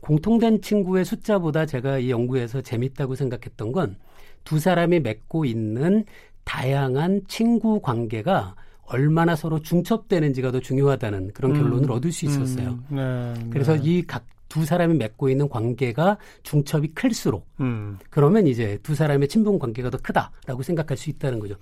공통된 0.00 0.60
친구의 0.62 1.04
숫자보다 1.04 1.66
제가 1.66 1.98
이 1.98 2.10
연구에서 2.10 2.60
재밌다고 2.60 3.14
생각했던 3.14 3.72
건 3.72 3.96
두 4.44 4.58
사람이 4.58 5.00
맺고 5.00 5.44
있는 5.44 6.04
다양한 6.44 7.22
친구 7.28 7.80
관계가 7.80 8.54
얼마나 8.86 9.36
서로 9.36 9.60
중첩되는지가 9.60 10.50
더 10.50 10.60
중요하다는 10.60 11.32
그런 11.32 11.52
결론을 11.52 11.84
음, 11.84 11.90
얻을 11.90 12.10
수 12.10 12.24
있었어요. 12.26 12.78
음, 12.90 13.34
네, 13.36 13.46
그래서 13.50 13.74
네. 13.76 13.80
이 13.84 14.02
각 14.06 14.24
두 14.50 14.66
사람이 14.66 14.96
맺고 14.96 15.30
있는 15.30 15.48
관계가 15.48 16.18
중첩이 16.42 16.88
클수록 16.88 17.46
음. 17.60 17.98
그러면 18.10 18.46
이제 18.46 18.78
두 18.82 18.94
사람의 18.94 19.28
친분 19.28 19.58
관계가 19.58 19.88
더 19.88 19.96
크다라고 19.96 20.62
생각할 20.62 20.98
수 20.98 21.08
있다는 21.08 21.38
거죠. 21.40 21.54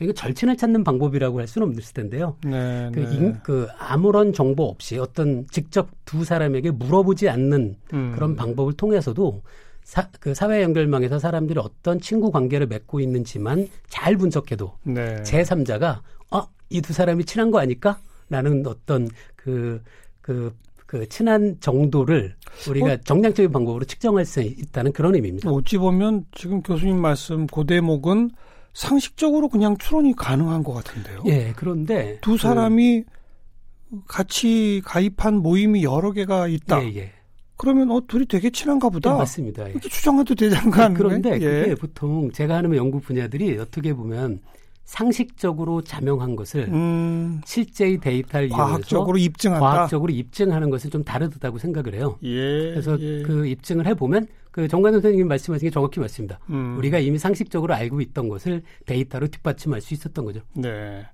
이거 0.00 0.12
절친을 0.12 0.56
찾는 0.56 0.84
방법이라고 0.84 1.40
할 1.40 1.46
수는 1.48 1.68
없을 1.68 1.94
텐데요. 1.94 2.36
네, 2.44 2.90
그, 2.94 3.00
네. 3.00 3.14
인, 3.16 3.40
그 3.42 3.66
아무런 3.78 4.32
정보 4.32 4.64
없이 4.64 4.98
어떤 4.98 5.46
직접 5.50 5.88
두 6.04 6.24
사람에게 6.24 6.70
물어보지 6.70 7.28
않는 7.28 7.76
음. 7.92 8.12
그런 8.14 8.36
방법을 8.36 8.74
통해서도 8.74 9.42
사, 9.82 10.08
그 10.20 10.34
사회 10.34 10.62
연결망에서 10.62 11.18
사람들이 11.18 11.58
어떤 11.60 12.00
친구 12.00 12.30
관계를 12.30 12.66
맺고 12.66 13.00
있는지만 13.00 13.68
잘 13.88 14.16
분석해도 14.16 14.72
네. 14.84 15.16
제3자가 15.22 16.00
어, 16.30 16.42
이 16.70 16.80
두 16.80 16.92
사람이 16.92 17.24
친한 17.24 17.50
거 17.50 17.58
아닐까? 17.58 17.98
라는 18.28 18.66
어떤 18.66 19.08
그, 19.36 19.80
그 20.20 20.52
그 20.86 21.08
친한 21.08 21.56
정도를 21.60 22.36
우리가 22.68 22.92
어? 22.92 22.96
정량적인 22.98 23.50
방법으로 23.52 23.84
측정할 23.84 24.24
수 24.24 24.40
있다는 24.40 24.92
그런 24.92 25.14
의미입니다. 25.14 25.50
어찌 25.50 25.78
보면 25.78 26.26
지금 26.32 26.62
교수님 26.62 26.96
말씀 26.96 27.46
그 27.46 27.66
대목은 27.66 28.30
상식적으로 28.72 29.48
그냥 29.48 29.76
추론이 29.78 30.14
가능한 30.14 30.62
것 30.62 30.72
같은데요. 30.74 31.22
예, 31.26 31.52
그런데 31.56 32.18
두 32.20 32.36
사람이 32.36 33.02
그, 33.02 34.00
같이 34.06 34.82
가입한 34.84 35.36
모임이 35.36 35.82
여러 35.82 36.12
개가 36.12 36.46
있다. 36.48 36.82
예, 36.84 36.94
예. 36.96 37.12
그러면 37.56 37.90
어 37.90 38.02
둘이 38.06 38.26
되게 38.26 38.50
친한가 38.50 38.90
보다. 38.90 39.12
네, 39.12 39.18
맞습니다. 39.18 39.66
예. 39.66 39.70
이렇게 39.70 39.88
추정해도 39.88 40.34
되는 40.34 40.70
거 40.70 40.82
아니에요? 40.82 40.98
그런데 40.98 41.32
예. 41.34 41.38
그게 41.38 41.74
보통 41.74 42.30
제가 42.30 42.56
하는 42.56 42.76
연구 42.76 43.00
분야들이 43.00 43.58
어떻게 43.58 43.94
보면 43.94 44.40
상식적으로 44.86 45.82
자명한 45.82 46.36
것을 46.36 46.68
음, 46.68 47.40
실제의 47.44 47.98
데이터를 47.98 48.48
과학적으로 48.48 49.18
이용해서 49.18 49.26
입증한다. 49.26 49.60
과학적으로 49.60 50.12
입증하는 50.12 50.70
것은 50.70 50.90
좀 50.90 51.04
다르다고 51.04 51.58
생각을 51.58 51.94
해요. 51.94 52.16
예, 52.22 52.70
그래서 52.70 52.98
예. 53.00 53.22
그 53.22 53.46
입증을 53.46 53.86
해보면 53.88 54.28
그 54.52 54.68
정관 54.68 54.92
선생님이 54.92 55.24
말씀하신 55.24 55.66
게 55.66 55.70
정확히 55.70 56.00
맞습니다. 56.00 56.38
음. 56.48 56.78
우리가 56.78 57.00
이미 57.00 57.18
상식적으로 57.18 57.74
알고 57.74 58.00
있던 58.00 58.28
것을 58.28 58.62
데이터로 58.86 59.26
뒷받침할 59.26 59.80
수 59.80 59.92
있었던 59.92 60.24
거죠. 60.24 60.40
네. 60.54 61.04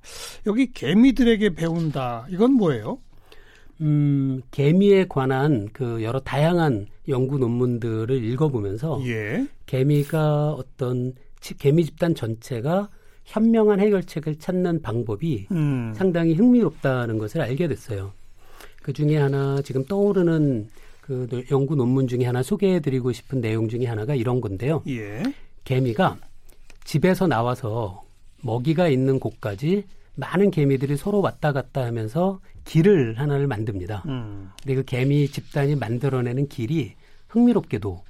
여기 0.47 0.71
개미들에게 0.71 1.55
배운다. 1.55 2.27
이건 2.29 2.53
뭐예요? 2.53 2.99
음, 3.81 4.43
개미에 4.51 5.07
관한 5.09 5.69
그 5.73 6.03
여러 6.03 6.21
다양한 6.21 6.87
연구 7.09 7.39
논문들을 7.39 8.23
읽어보면서 8.23 9.03
예. 9.07 9.47
개미가 9.65 10.51
어떤 10.53 11.15
개미 11.59 11.85
집단 11.85 12.15
전체가 12.15 12.91
현명한 13.25 13.81
해결책을 13.81 14.39
찾는 14.39 14.83
방법이 14.83 15.47
음. 15.53 15.93
상당히 15.97 16.35
흥미롭다는 16.35 17.19
것을 17.19 17.41
알게 17.41 17.69
됐어요. 17.69 18.13
그 18.83 18.93
중에 18.93 19.17
하나 19.17 19.61
지금 19.63 19.85
떠오르는 19.85 20.69
그 21.01 21.45
연구 21.51 21.77
논문 21.77 22.09
중에 22.09 22.25
하나 22.25 22.43
소개해드리고 22.43 23.13
싶은 23.13 23.41
내용 23.41 23.69
중에 23.69 23.87
하나가 23.87 24.15
이런 24.15 24.41
건데요. 24.41 24.83
예. 24.89 25.23
개미가 25.65 26.19
집에서 26.85 27.27
나와서 27.27 28.05
먹이가 28.43 28.89
있는 28.89 29.21
곳까지 29.21 29.85
많은 30.15 30.51
개미들이 30.51 30.97
서로 30.97 31.21
왔다 31.21 31.53
갔다 31.53 31.85
하면서 31.85 32.41
길을 32.65 33.19
하나를 33.19 33.47
만듭니다. 33.47 34.03
음. 34.07 34.51
근데 34.63 34.75
그 34.75 34.85
개미 34.85 35.29
집단이 35.29 35.75
만들어내는 35.77 36.49
길이 36.49 36.95
흥미롭게도 37.29 38.03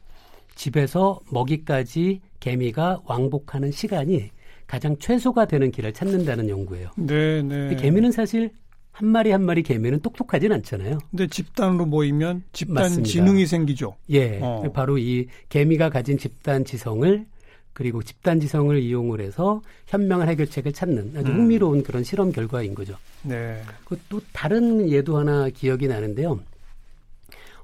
집에서 0.54 1.20
먹이까지 1.30 2.20
개미가 2.40 3.02
왕복하는 3.04 3.70
시간이 3.70 4.30
가장 4.72 4.96
최소가 4.96 5.44
되는 5.44 5.70
길을 5.70 5.92
찾는다는 5.92 6.48
연구예요. 6.48 6.88
네, 6.96 7.42
네. 7.42 7.76
개미는 7.76 8.10
사실 8.10 8.48
한 8.90 9.06
마리 9.06 9.30
한 9.30 9.44
마리 9.44 9.62
개미는 9.62 10.00
똑똑하진 10.00 10.50
않잖아요. 10.50 10.96
근데 11.10 11.26
집단으로 11.26 11.84
모이면 11.84 12.44
집단 12.54 12.84
맞습니다. 12.84 13.06
지능이 13.06 13.44
생기죠. 13.44 13.96
예. 14.08 14.40
어. 14.40 14.62
바로 14.72 14.96
이 14.96 15.26
개미가 15.50 15.90
가진 15.90 16.16
집단 16.16 16.64
지성을 16.64 17.26
그리고 17.74 18.02
집단 18.02 18.40
지성을 18.40 18.78
이용을 18.78 19.20
해서 19.20 19.60
현명한 19.88 20.30
해결책을 20.30 20.72
찾는 20.72 21.16
아주 21.18 21.30
음. 21.30 21.40
흥미로운 21.40 21.82
그런 21.82 22.02
실험 22.02 22.32
결과인 22.32 22.74
거죠. 22.74 22.96
네. 23.24 23.60
또 24.08 24.22
다른 24.32 24.88
예도 24.88 25.18
하나 25.18 25.50
기억이 25.50 25.86
나는데요. 25.86 26.40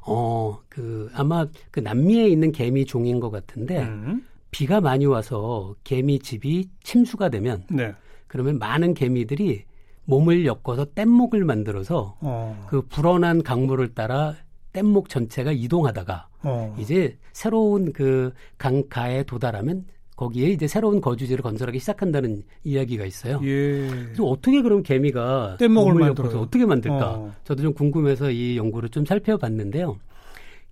어, 0.03 0.61
그 0.69 1.11
아마 1.15 1.47
그 1.71 1.81
남미에 1.81 2.29
있는 2.29 2.53
개미 2.53 2.85
종인 2.85 3.19
것 3.19 3.31
같은데 3.31 3.79
음. 3.85 4.23
비가 4.51 4.81
많이 4.81 5.07
와서 5.07 5.75
개미 5.85 6.19
집이 6.19 6.69
침수가 6.83 7.29
되면 7.29 7.65
네. 7.71 7.95
그러면 8.27 8.59
많은 8.59 8.95
개미들이 8.95 9.65
몸을 10.05 10.47
엮어서 10.47 10.87
뗏목을 10.95 11.45
만들어서 11.45 12.17
어. 12.21 12.67
그 12.69 12.83
불어난 12.83 13.43
강물을 13.43 13.95
따라 13.95 14.35
뗏목 14.73 15.09
전체가 15.09 15.53
이동하다가 15.53 16.29
어. 16.45 16.77
이제 16.79 17.19
새로운 17.33 17.93
그 17.93 18.33
강가에 18.57 19.23
도달하면 19.25 19.85
거기에 20.17 20.49
이제 20.49 20.67
새로운 20.67 21.01
거주지를 21.01 21.43
건설하기 21.43 21.79
시작한다는 21.79 22.43
이야기가 22.65 23.05
있어요. 23.05 23.41
예. 23.45 23.89
그래서 23.89 24.25
어떻게 24.25 24.63
그럼 24.63 24.83
개미가 24.83 25.59
뗏목을 25.61 25.95
만들어서 25.95 26.41
어떻게 26.41 26.67
만들까? 26.67 27.11
어. 27.11 27.33
저도 27.45 27.63
좀 27.63 27.73
궁금해서 27.73 28.31
이 28.31 28.57
연구를 28.57 28.89
좀 28.89 29.05
살펴봤는데요. 29.05 29.97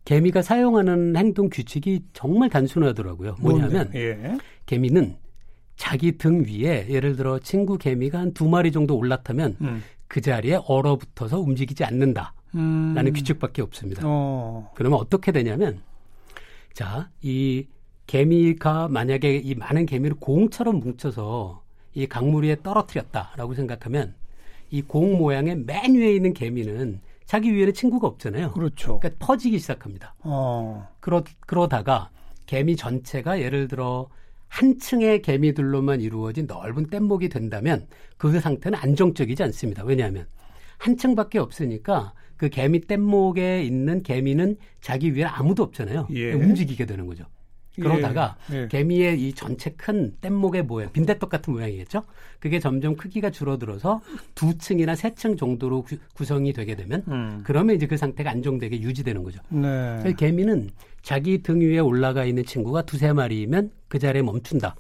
개미가 0.07 0.41
사용하는 0.41 1.17
행동 1.17 1.51
규칙이 1.51 2.05
정말 2.15 2.49
단순하더라고요. 2.49 3.37
뭐냐면 3.41 3.91
예. 3.95 4.39
개미는 4.65 5.17
자기 5.77 6.13
등 6.17 6.45
위에 6.47 6.87
예를 6.89 7.17
들어 7.17 7.39
친구 7.41 7.77
개미가 7.77 8.19
한 8.21 8.33
두 8.33 8.49
마리 8.49 8.71
정도 8.73 8.97
올라타면 8.97 9.57
음. 9.61 9.83
그 10.07 10.21
자리에 10.21 10.61
얼어붙어서 10.67 11.41
움직이지 11.41 11.85
않는다. 11.85 12.33
음. 12.55 12.93
라는 12.95 13.13
규칙밖에 13.13 13.61
없습니다. 13.63 14.03
어. 14.05 14.71
그러면 14.77 14.99
어떻게 15.01 15.33
되냐면 15.33 15.81
자, 16.73 17.11
이 17.21 17.67
개미가 18.07 18.87
만약에 18.89 19.37
이 19.39 19.57
많은 19.57 19.87
개미를 19.87 20.17
공처럼 20.21 20.79
뭉쳐서 20.79 21.63
이 21.95 22.07
강물 22.07 22.45
위에 22.45 22.57
떨어뜨렸다라고 22.63 23.55
생각하면 23.55 24.15
이 24.71 24.83
공 24.83 25.19
모양의 25.19 25.57
맨 25.65 25.95
위에 25.97 26.15
있는 26.15 26.33
개미는 26.33 27.01
자기 27.27 27.53
위에는 27.53 27.75
친구가 27.75 28.07
없잖아요. 28.07 28.53
그렇죠. 28.53 28.99
그러니까 29.01 29.27
퍼지기 29.27 29.59
시작합니다. 29.59 30.15
어. 30.21 30.89
그러, 31.01 31.23
그러다가 31.41 32.11
개미 32.47 32.77
전체가 32.77 33.41
예를 33.41 33.69
들어 33.69 34.09
한 34.49 34.79
층의 34.79 35.23
개미들로만 35.23 36.01
이루어진 36.01 36.47
넓은 36.47 36.87
뗏목이 36.87 37.29
된다면 37.29 37.87
그 38.17 38.39
상태는 38.41 38.79
안정적이지 38.79 39.43
않습니다. 39.43 39.85
왜냐하면 39.85 40.27
한 40.79 40.97
층밖에 40.97 41.39
없으니까 41.39 42.15
그 42.37 42.49
개미 42.49 42.81
뗏목에 42.81 43.65
있는 43.65 44.03
개미는 44.03 44.57
자기 44.81 45.15
위에 45.15 45.25
아무도 45.25 45.65
없잖아요. 45.65 46.07
예. 46.13 46.33
움직이게 46.33 46.87
되는 46.87 47.07
거죠. 47.07 47.25
그러다가 47.83 48.37
예, 48.53 48.63
예. 48.63 48.69
개미의 48.69 49.21
이 49.21 49.33
전체 49.33 49.71
큰 49.71 50.15
뗏목의 50.21 50.63
모양, 50.63 50.93
빈대떡 50.93 51.29
같은 51.29 51.53
모양이겠죠? 51.53 52.03
그게 52.41 52.59
점점 52.61 52.97
크기가 52.97 53.31
줄어들어서 53.31 54.01
두 54.35 54.57
층이나 54.59 54.95
세 54.95 55.11
층 55.17 55.37
정도로 55.37 55.87
구, 56.15 56.25
성이 56.25 56.53
되게 56.53 56.75
되면 56.75 57.03
음. 57.09 57.41
그러면 57.45 57.77
이제 57.77 57.87
그 57.87 57.97
상태가 57.97 58.31
안정되게 58.31 58.81
유지되는 58.83 59.23
거죠. 59.23 59.41
네. 59.49 60.13
개미는 60.19 60.69
자기 61.01 61.43
등 61.43 61.61
위에 61.61 61.79
올라가 61.79 62.25
있는 62.25 62.45
친구가 62.45 62.83
두세 62.83 63.13
마리면 63.13 63.71
그 63.89 63.99
자리에 63.99 64.23
멈춘다. 64.23 64.75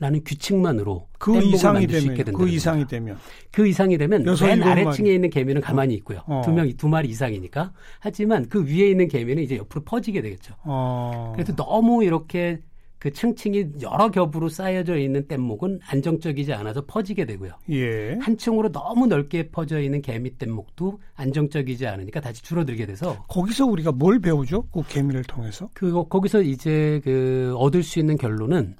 라는 0.00 0.24
규칙만으로 0.24 1.06
그 1.18 1.38
이상이 1.42 1.86
되면 1.86 2.32
그 2.32 2.48
이상이 2.48 2.80
거죠. 2.84 2.88
되면 2.88 3.18
그 3.52 3.68
이상이 3.68 3.98
되면 3.98 4.24
맨 4.24 4.62
아래층에 4.62 5.12
있는 5.12 5.28
개미는 5.28 5.60
가만히 5.60 5.94
있고요. 5.96 6.22
어. 6.26 6.40
두 6.42 6.50
명, 6.52 6.74
두 6.78 6.88
마리 6.88 7.10
이상이니까. 7.10 7.72
하지만 8.00 8.48
그 8.48 8.64
위에 8.64 8.88
있는 8.88 9.08
개미는 9.08 9.42
이제 9.42 9.58
옆으로 9.58 9.84
퍼지게 9.84 10.22
되겠죠. 10.22 10.54
어. 10.64 11.32
그래서 11.36 11.54
너무 11.54 12.02
이렇게 12.02 12.60
그 12.98 13.12
층층이 13.12 13.72
여러 13.82 14.10
겹으로 14.10 14.48
쌓여져 14.48 14.96
있는 14.96 15.26
뗏목은 15.28 15.80
안정적이지 15.86 16.54
않아서 16.54 16.84
퍼지게 16.86 17.26
되고요. 17.26 17.52
예. 17.70 18.14
한 18.20 18.36
층으로 18.38 18.72
너무 18.72 19.06
넓게 19.06 19.50
퍼져 19.50 19.80
있는 19.80 20.00
개미 20.00 20.36
뗏목도 20.36 20.98
안정적이지 21.14 21.86
않으니까 21.86 22.20
다시 22.20 22.42
줄어들게 22.42 22.86
돼서 22.86 23.22
거기서 23.28 23.66
우리가 23.66 23.92
뭘 23.92 24.18
배우죠? 24.18 24.62
그 24.72 24.82
개미를 24.86 25.24
통해서? 25.24 25.68
그 25.74 26.04
거기서 26.08 26.42
이제 26.42 27.00
그 27.04 27.54
얻을 27.56 27.82
수 27.82 27.98
있는 27.98 28.16
결론은 28.16 28.76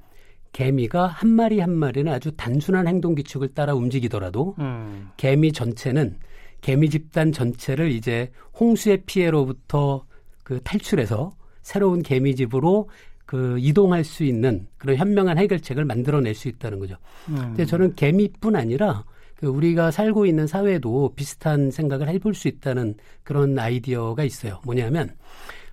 개미가 0.53 1.07
한 1.07 1.31
마리 1.31 1.61
한 1.61 1.71
마리는 1.71 2.13
아주 2.13 2.33
단순한 2.33 2.89
행동 2.89 3.15
규칙을 3.15 3.55
따라 3.55 3.75
움직이더라도 3.75 4.57
음. 4.59 5.11
개미 5.17 5.53
전체는 5.53 6.17
개미 6.61 6.91
집단 6.91 7.33
전체를 7.33 7.91
이제 7.91 8.31
홍수의 8.59 9.03
피해로부터 9.07 10.05
그 10.43 10.61
탈출해서 10.63 11.33
새로운 11.63 12.03
개미 12.03 12.35
집으로 12.35 12.89
그 13.25 13.57
이동할 13.61 14.03
수 14.03 14.25
있는 14.25 14.67
그런 14.77 14.97
현명한 14.97 15.39
해결책을 15.39 15.85
만들어낼 15.85 16.35
수 16.35 16.49
있다는 16.49 16.81
거죠. 16.81 16.97
음. 17.29 17.37
근데 17.37 17.65
저는 17.65 17.95
개미뿐 17.95 18.57
아니라 18.57 19.05
그 19.37 19.47
우리가 19.47 19.91
살고 19.91 20.27
있는 20.27 20.47
사회도 20.47 21.15
비슷한 21.15 21.71
생각을 21.71 22.09
해볼 22.09 22.35
수 22.35 22.49
있다는 22.49 22.97
그런 23.23 23.59
아이디어가 23.59 24.25
있어요. 24.25 24.61
뭐냐면 24.65 25.15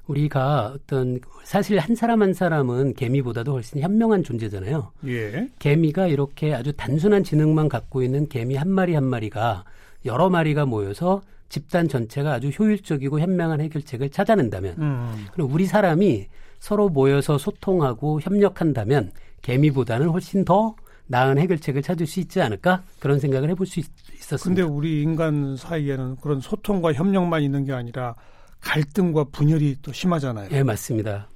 우리가 0.07 0.73
어떤 0.75 1.19
사실 1.43 1.79
한 1.79 1.95
사람 1.95 2.21
한 2.21 2.33
사람은 2.33 2.93
개미보다도 2.93 3.53
훨씬 3.53 3.81
현명한 3.81 4.23
존재잖아요. 4.23 4.91
예. 5.07 5.49
개미가 5.59 6.07
이렇게 6.07 6.53
아주 6.53 6.73
단순한 6.73 7.23
지능만 7.23 7.69
갖고 7.69 8.01
있는 8.01 8.27
개미 8.27 8.55
한 8.55 8.69
마리 8.69 8.95
한 8.95 9.03
마리가 9.03 9.65
여러 10.05 10.29
마리가 10.29 10.65
모여서 10.65 11.21
집단 11.49 11.87
전체가 11.87 12.33
아주 12.33 12.49
효율적이고 12.49 13.19
현명한 13.19 13.61
해결책을 13.61 14.09
찾아낸다면, 14.09 14.75
음. 14.79 15.25
그럼 15.31 15.51
우리 15.51 15.65
사람이 15.65 16.27
서로 16.59 16.89
모여서 16.89 17.37
소통하고 17.37 18.19
협력한다면 18.21 19.11
개미보다는 19.41 20.09
훨씬 20.09 20.43
더 20.43 20.75
나은 21.07 21.37
해결책을 21.37 21.81
찾을 21.81 22.05
수 22.05 22.19
있지 22.19 22.41
않을까 22.41 22.83
그런 22.99 23.19
생각을 23.19 23.49
해볼 23.51 23.65
수 23.65 23.79
있, 23.79 23.85
었습니다 24.33 24.43
근데 24.43 24.61
우리 24.61 25.01
인간 25.01 25.55
사이에는 25.55 26.17
그런 26.17 26.41
소통과 26.41 26.91
협력만 26.91 27.43
있는 27.43 27.63
게 27.63 27.71
아니라 27.71 28.15
갈등과 28.61 29.25
분열이 29.25 29.77
또 29.81 29.91
심하잖아요. 29.93 30.49
네, 30.49 30.63
맞습니다. 30.63 31.29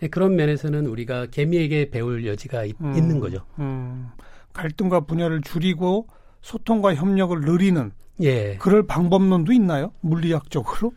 네, 0.00 0.08
그런 0.08 0.36
면에서는 0.36 0.86
우리가 0.86 1.26
개미에게 1.26 1.90
배울 1.90 2.26
여지가 2.26 2.64
있, 2.64 2.76
음, 2.80 2.92
는 2.92 3.20
거죠. 3.20 3.44
음, 3.58 4.08
갈등과 4.52 5.00
분열을 5.00 5.42
줄이고 5.42 6.08
소통과 6.40 6.94
협력을 6.94 7.40
늘리는 7.40 7.92
예. 8.20 8.56
그럴 8.56 8.86
방법론도 8.86 9.52
있나요? 9.52 9.92
물리학적으로? 10.00 10.92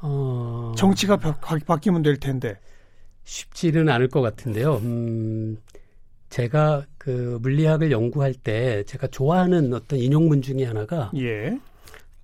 어... 0.00 0.72
정치가 0.76 1.16
바, 1.16 1.34
바뀌면 1.34 2.02
될 2.02 2.16
텐데. 2.18 2.58
쉽지는 3.24 3.88
않을 3.88 4.08
것 4.08 4.20
같은데요. 4.20 4.76
음, 4.76 5.58
제가 6.28 6.84
그 6.96 7.38
물리학을 7.42 7.90
연구할 7.90 8.34
때 8.34 8.84
제가 8.84 9.08
좋아하는 9.08 9.72
어떤 9.74 9.98
인용문 9.98 10.42
중에 10.42 10.64
하나가 10.64 11.10
예. 11.16 11.58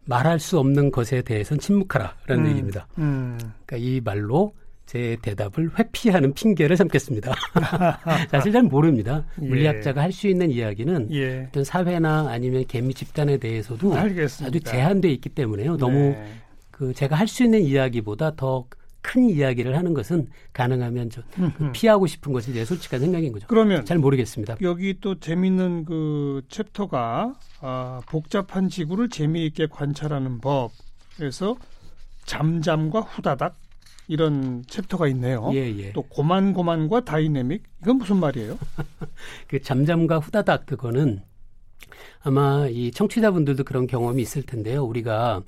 말할 0.05 0.39
수 0.41 0.59
없는 0.59 0.91
것에 0.91 1.23
대해서는 1.23 1.61
침묵하라라는 1.61 2.45
음, 2.45 2.51
얘기입니다. 2.51 2.87
음. 2.99 3.39
그러니까 3.67 3.77
이 3.77 4.01
말로 4.05 4.53
제 4.87 5.17
대답을 5.23 5.71
회피하는 5.79 6.35
핑계를 6.35 6.77
삼겠습니다. 6.77 7.33
사실 8.31 8.53
잘 8.53 8.63
모릅니다. 8.65 9.25
예. 9.41 9.47
물리학자가 9.47 10.03
할 10.03 10.13
수 10.13 10.27
있는 10.29 10.51
이야기는 10.51 11.09
예. 11.13 11.47
어떤 11.49 11.65
사회나 11.65 12.29
아니면 12.29 12.65
개미 12.67 12.93
집단에 12.93 13.39
대해서도 13.39 13.95
알겠습니다. 13.95 14.49
아주 14.49 14.61
제한돼 14.61 15.09
있기 15.13 15.29
때문에요. 15.31 15.77
너무 15.79 15.95
네. 15.95 16.35
그 16.71 16.93
제가 16.93 17.17
할 17.17 17.27
수 17.29 17.45
있는 17.45 17.63
이야기보다 17.63 18.35
더 18.37 18.67
큰 19.03 19.29
이야기를 19.29 19.77
하는 19.77 19.95
것은 19.95 20.29
가능하면 20.53 21.11
좀 21.11 21.25
그 21.57 21.73
피하고 21.73 22.07
싶은 22.07 22.33
것이 22.33 22.53
제 22.53 22.65
솔직한 22.65 23.01
생각인 23.01 23.33
거죠. 23.33 23.47
그러면 23.49 23.85
잘 23.85 23.99
모르겠습니다. 23.99 24.57
여기 24.63 24.99
또 25.01 25.19
재미있는 25.19 25.85
그 25.85 26.43
챕터가 26.49 27.35
아, 27.61 28.01
복잡한 28.07 28.69
지구를 28.69 29.09
재미있게 29.09 29.67
관찰하는 29.71 30.41
법에서 30.41 31.57
잠잠과 32.25 33.01
후다닥 33.01 33.57
이런 34.09 34.65
챕터가 34.67 35.09
있네요. 35.09 35.51
예, 35.55 35.59
예. 35.79 35.93
또 35.93 36.03
고만고만과 36.03 37.05
다이내믹 37.05 37.63
이건 37.83 37.99
무슨 37.99 38.19
말이에요? 38.19 38.59
그 39.49 39.61
잠잠과 39.61 40.19
후다닥 40.19 40.67
그거는 40.67 41.23
아마 42.23 42.67
이 42.69 42.91
청취자분들도 42.91 43.65
그런 43.65 43.87
경험이 43.87 44.23
있을 44.23 44.43
텐데요. 44.43 44.85
우리가 44.85 45.43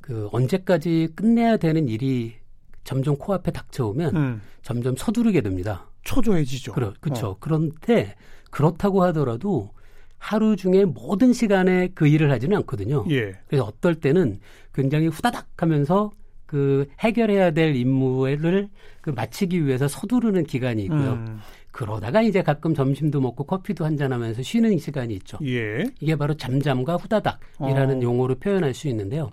그 0.00 0.28
언제까지 0.32 1.08
끝내야 1.14 1.56
되는 1.56 1.88
일이 1.88 2.39
점점 2.84 3.16
코앞에 3.16 3.50
닥쳐오면 3.50 4.16
음. 4.16 4.42
점점 4.62 4.96
서두르게 4.96 5.40
됩니다. 5.40 5.86
초조해지죠. 6.02 6.72
그렇, 6.72 6.94
그렇죠. 7.00 7.28
어. 7.28 7.36
그런데 7.40 8.14
그렇다고 8.50 9.02
하더라도 9.04 9.70
하루 10.18 10.54
중에 10.56 10.84
모든 10.84 11.32
시간에 11.32 11.88
그 11.94 12.06
일을 12.06 12.30
하지는 12.30 12.58
않거든요. 12.58 13.04
예. 13.10 13.32
그래서 13.48 13.64
어떨 13.64 13.94
때는 13.96 14.38
굉장히 14.74 15.08
후다닥 15.08 15.46
하면서 15.56 16.10
그 16.46 16.86
해결해야 16.98 17.52
될 17.52 17.76
임무를 17.76 18.68
그 19.00 19.10
마치기 19.10 19.64
위해서 19.64 19.88
서두르는 19.88 20.44
기간이 20.44 20.82
있고요. 20.84 21.12
음. 21.12 21.38
그러다가 21.70 22.22
이제 22.22 22.42
가끔 22.42 22.74
점심도 22.74 23.20
먹고 23.20 23.44
커피도 23.44 23.84
한잔하면서 23.84 24.42
쉬는 24.42 24.78
시간이 24.78 25.14
있죠. 25.14 25.38
예. 25.44 25.84
이게 26.00 26.16
바로 26.16 26.34
잠잠과 26.34 26.96
후다닥이라는 26.96 27.98
어. 27.98 28.02
용어로 28.02 28.36
표현할 28.36 28.74
수 28.74 28.88
있는데요. 28.88 29.30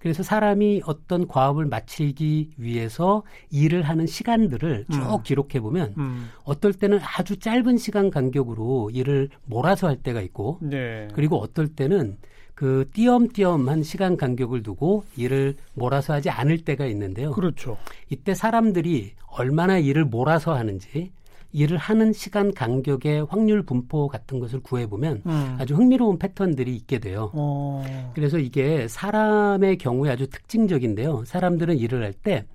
그래서 0.00 0.22
사람이 0.22 0.82
어떤 0.86 1.28
과업을 1.28 1.66
마치기 1.66 2.52
위해서 2.56 3.22
일을 3.50 3.82
하는 3.82 4.06
시간들을 4.06 4.86
쭉 4.90 4.98
음. 4.98 5.22
기록해 5.22 5.60
보면 5.60 5.94
음. 5.98 6.30
어떨 6.44 6.72
때는 6.72 7.00
아주 7.02 7.38
짧은 7.38 7.76
시간 7.76 8.10
간격으로 8.10 8.90
일을 8.94 9.28
몰아서 9.44 9.88
할 9.88 9.96
때가 9.96 10.22
있고 10.22 10.58
네. 10.62 11.08
그리고 11.12 11.36
어떨 11.36 11.68
때는 11.68 12.16
그 12.54 12.88
띄엄띄엄한 12.94 13.82
시간 13.82 14.16
간격을 14.16 14.62
두고 14.62 15.04
일을 15.16 15.54
몰아서 15.74 16.14
하지 16.14 16.30
않을 16.30 16.58
때가 16.58 16.86
있는데요. 16.86 17.32
그렇죠. 17.32 17.76
이때 18.08 18.34
사람들이 18.34 19.12
얼마나 19.28 19.78
일을 19.78 20.04
몰아서 20.06 20.54
하는지 20.54 21.10
일을 21.52 21.76
하는 21.76 22.12
시간 22.12 22.52
간격의 22.52 23.26
확률 23.28 23.62
분포 23.62 24.08
같은 24.08 24.38
것을 24.38 24.60
구해보면 24.60 25.22
음. 25.26 25.56
아주 25.58 25.74
흥미로운 25.74 26.18
패턴들이 26.18 26.74
있게 26.76 26.98
돼요. 26.98 27.30
어. 27.34 28.12
그래서 28.14 28.38
이게 28.38 28.86
사람의 28.88 29.78
경우에 29.78 30.10
아주 30.10 30.28
특징적인데요. 30.28 31.24
사람들은 31.26 31.76
일을 31.78 32.02
할 32.02 32.12
때, 32.12 32.46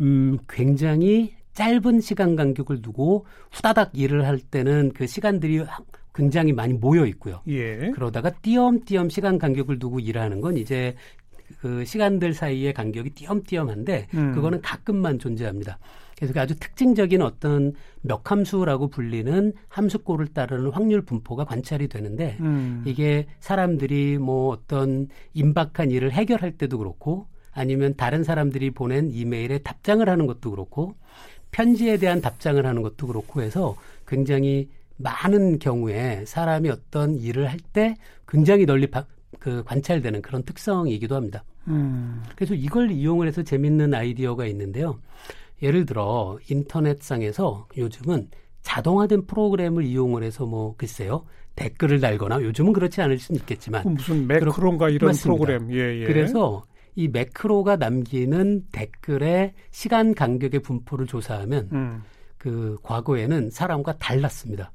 음, 0.00 0.38
굉장히 0.48 1.34
짧은 1.52 2.00
시간 2.00 2.34
간격을 2.34 2.80
두고 2.80 3.26
후다닥 3.50 3.90
일을 3.94 4.26
할 4.26 4.38
때는 4.38 4.92
그 4.94 5.06
시간들이 5.06 5.62
굉장히 6.14 6.52
많이 6.52 6.74
모여 6.74 7.06
있고요. 7.06 7.40
예. 7.48 7.90
그러다가 7.94 8.30
띄엄띄엄 8.30 9.10
시간 9.10 9.38
간격을 9.38 9.78
두고 9.78 10.00
일하는 10.00 10.40
건 10.40 10.56
이제 10.56 10.94
그 11.60 11.84
시간들 11.84 12.32
사이의 12.34 12.72
간격이 12.72 13.10
띄엄띄엄한데 13.10 14.08
음. 14.14 14.32
그거는 14.34 14.60
가끔만 14.62 15.18
존재합니다. 15.18 15.78
그래서 16.22 16.34
그 16.34 16.40
아주 16.40 16.54
특징적인 16.54 17.20
어떤 17.20 17.72
몇 18.00 18.30
함수라고 18.30 18.86
불리는 18.86 19.54
함수꼴을 19.66 20.28
따르는 20.28 20.70
확률 20.70 21.02
분포가 21.02 21.44
관찰이 21.44 21.88
되는데 21.88 22.36
음. 22.38 22.84
이게 22.86 23.26
사람들이 23.40 24.18
뭐 24.18 24.52
어떤 24.52 25.08
임박한 25.34 25.90
일을 25.90 26.12
해결할 26.12 26.52
때도 26.52 26.78
그렇고 26.78 27.26
아니면 27.50 27.94
다른 27.96 28.22
사람들이 28.22 28.70
보낸 28.70 29.10
이메일에 29.10 29.58
답장을 29.58 30.08
하는 30.08 30.28
것도 30.28 30.52
그렇고 30.52 30.94
편지에 31.50 31.96
대한 31.96 32.20
답장을 32.20 32.64
하는 32.64 32.82
것도 32.82 33.08
그렇고 33.08 33.42
해서 33.42 33.74
굉장히 34.06 34.68
많은 34.98 35.58
경우에 35.58 36.24
사람이 36.24 36.68
어떤 36.70 37.16
일을 37.16 37.50
할 37.50 37.58
때 37.72 37.96
굉장히 38.28 38.64
널리 38.64 38.86
바, 38.86 39.06
그 39.40 39.64
관찰되는 39.64 40.22
그런 40.22 40.44
특성이기도 40.44 41.16
합니다. 41.16 41.42
음. 41.66 42.22
그래서 42.36 42.54
이걸 42.54 42.92
이용을 42.92 43.26
해서 43.26 43.42
재밌는 43.42 43.92
아이디어가 43.92 44.46
있는데요. 44.46 45.00
예를 45.62 45.86
들어 45.86 46.38
인터넷상에서 46.48 47.68
요즘은 47.76 48.28
자동화된 48.62 49.26
프로그램을 49.26 49.84
이용을 49.84 50.22
해서 50.22 50.46
뭐 50.46 50.74
글쎄요 50.76 51.24
댓글을 51.56 52.00
달거나 52.00 52.42
요즘은 52.42 52.72
그렇지 52.72 53.00
않을 53.02 53.18
수는 53.18 53.40
있겠지만 53.40 53.82
무슨 53.94 54.26
매크로인가 54.26 54.88
이런 54.88 55.08
맞습니다. 55.08 55.22
프로그램 55.22 55.72
예, 55.72 56.00
예. 56.00 56.04
그래서 56.04 56.64
이 56.94 57.08
매크로가 57.08 57.76
남기는 57.76 58.66
댓글의 58.72 59.54
시간 59.70 60.14
간격의 60.14 60.60
분포를 60.60 61.06
조사하면 61.06 61.68
음. 61.72 62.02
그 62.38 62.76
과거에는 62.82 63.50
사람과 63.50 63.98
달랐습니다. 63.98 64.72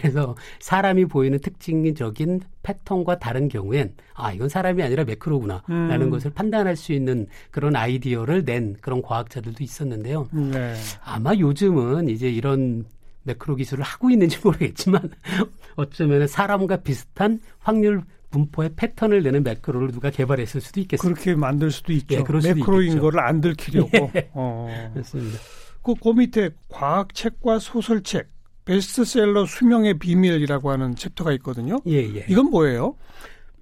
그래서 0.00 0.36
사람이 0.60 1.06
보이는 1.06 1.38
특징적인 1.38 2.40
패턴과 2.62 3.18
다른 3.18 3.48
경우엔 3.48 3.94
아 4.14 4.32
이건 4.32 4.48
사람이 4.48 4.82
아니라 4.82 5.04
매크로구나라는 5.04 6.02
음. 6.02 6.10
것을 6.10 6.32
판단할 6.32 6.76
수 6.76 6.92
있는 6.92 7.26
그런 7.50 7.76
아이디어를 7.76 8.44
낸 8.44 8.76
그런 8.80 9.02
과학자들도 9.02 9.62
있었는데요. 9.62 10.28
네. 10.32 10.74
아마 11.04 11.34
요즘은 11.34 12.08
이제 12.08 12.30
이런 12.30 12.86
매크로 13.24 13.56
기술을 13.56 13.84
하고 13.84 14.10
있는지 14.10 14.38
모르겠지만 14.42 15.10
어쩌면 15.76 16.26
사람과 16.26 16.78
비슷한 16.78 17.40
확률 17.58 18.02
분포의 18.30 18.70
패턴을 18.74 19.22
내는 19.22 19.44
매크로를 19.44 19.92
누가 19.92 20.10
개발했을 20.10 20.60
수도 20.60 20.80
있겠습니다. 20.80 21.20
그렇게 21.20 21.38
만들 21.38 21.70
수도 21.70 21.92
있죠. 21.92 22.24
네, 22.24 22.54
매크로인 22.54 22.88
있겠죠. 22.88 23.00
거를 23.00 23.20
안 23.20 23.40
들키려고. 23.40 24.10
예. 24.16 24.28
어. 24.32 24.90
그렇습니다. 24.92 25.38
그, 25.82 25.94
그 25.94 26.08
밑에 26.10 26.50
과학책과 26.68 27.60
소설책 27.60 28.28
베스트셀러 28.64 29.46
수명의 29.46 29.98
비밀이라고 29.98 30.70
하는 30.70 30.94
챕터가 30.94 31.32
있거든요. 31.34 31.80
예, 31.86 31.98
예. 31.98 32.24
이건 32.28 32.50
뭐예요? 32.50 32.96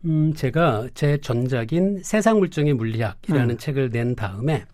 음, 0.05 0.33
제가 0.35 0.89
제 0.95 1.19
전작인 1.19 2.03
세상 2.03 2.39
물정의 2.39 2.75
물리학이라는 2.75 3.51
음. 3.51 3.59
책을 3.59 3.91
낸 3.91 4.15
다음에 4.15 4.65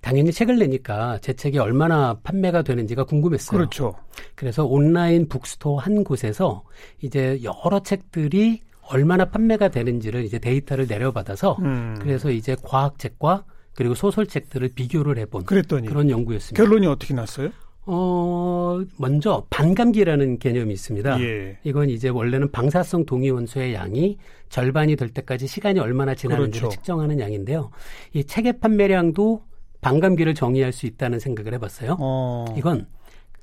당연히 0.00 0.32
책을 0.32 0.58
내니까 0.58 1.18
제 1.22 1.32
책이 1.32 1.58
얼마나 1.58 2.14
판매가 2.22 2.62
되는지가 2.62 3.04
궁금했어요. 3.04 3.56
그렇죠. 3.56 3.94
그래서 4.34 4.64
온라인 4.64 5.28
bookstore 5.28 5.78
한 5.78 6.02
곳에서 6.02 6.64
이제 7.02 7.40
여러 7.42 7.80
책들이 7.82 8.62
얼마나 8.90 9.26
판매가 9.26 9.68
되는지를 9.68 10.24
이제 10.24 10.38
데이터를 10.38 10.86
내려받아서 10.88 11.56
음. 11.60 11.96
그래서 12.00 12.30
이제 12.30 12.56
과학책과 12.62 13.44
그리고 13.74 13.94
소설책들을 13.94 14.70
비교를 14.74 15.18
해본 15.18 15.44
그랬더니 15.44 15.88
그런 15.88 16.10
연구였습니다. 16.10 16.62
결론이 16.62 16.86
어떻게 16.86 17.14
났어요? 17.14 17.50
어, 17.84 18.80
먼저 18.96 19.44
반감기라는 19.50 20.38
개념이 20.38 20.72
있습니다. 20.72 21.20
예. 21.20 21.58
이건 21.64 21.90
이제 21.90 22.08
원래는 22.08 22.52
방사성 22.52 23.06
동위 23.06 23.30
원소의 23.30 23.74
양이 23.74 24.18
절반이 24.48 24.96
될 24.96 25.08
때까지 25.08 25.46
시간이 25.46 25.80
얼마나 25.80 26.14
지나는지를 26.14 26.68
그렇죠. 26.68 26.76
측정하는 26.76 27.18
양인데요. 27.18 27.70
이 28.12 28.24
책의 28.24 28.60
판매량도 28.60 29.42
반감기를 29.80 30.34
정의할 30.34 30.72
수 30.72 30.86
있다는 30.86 31.18
생각을 31.18 31.54
해봤어요. 31.54 31.96
어. 31.98 32.44
이건 32.56 32.86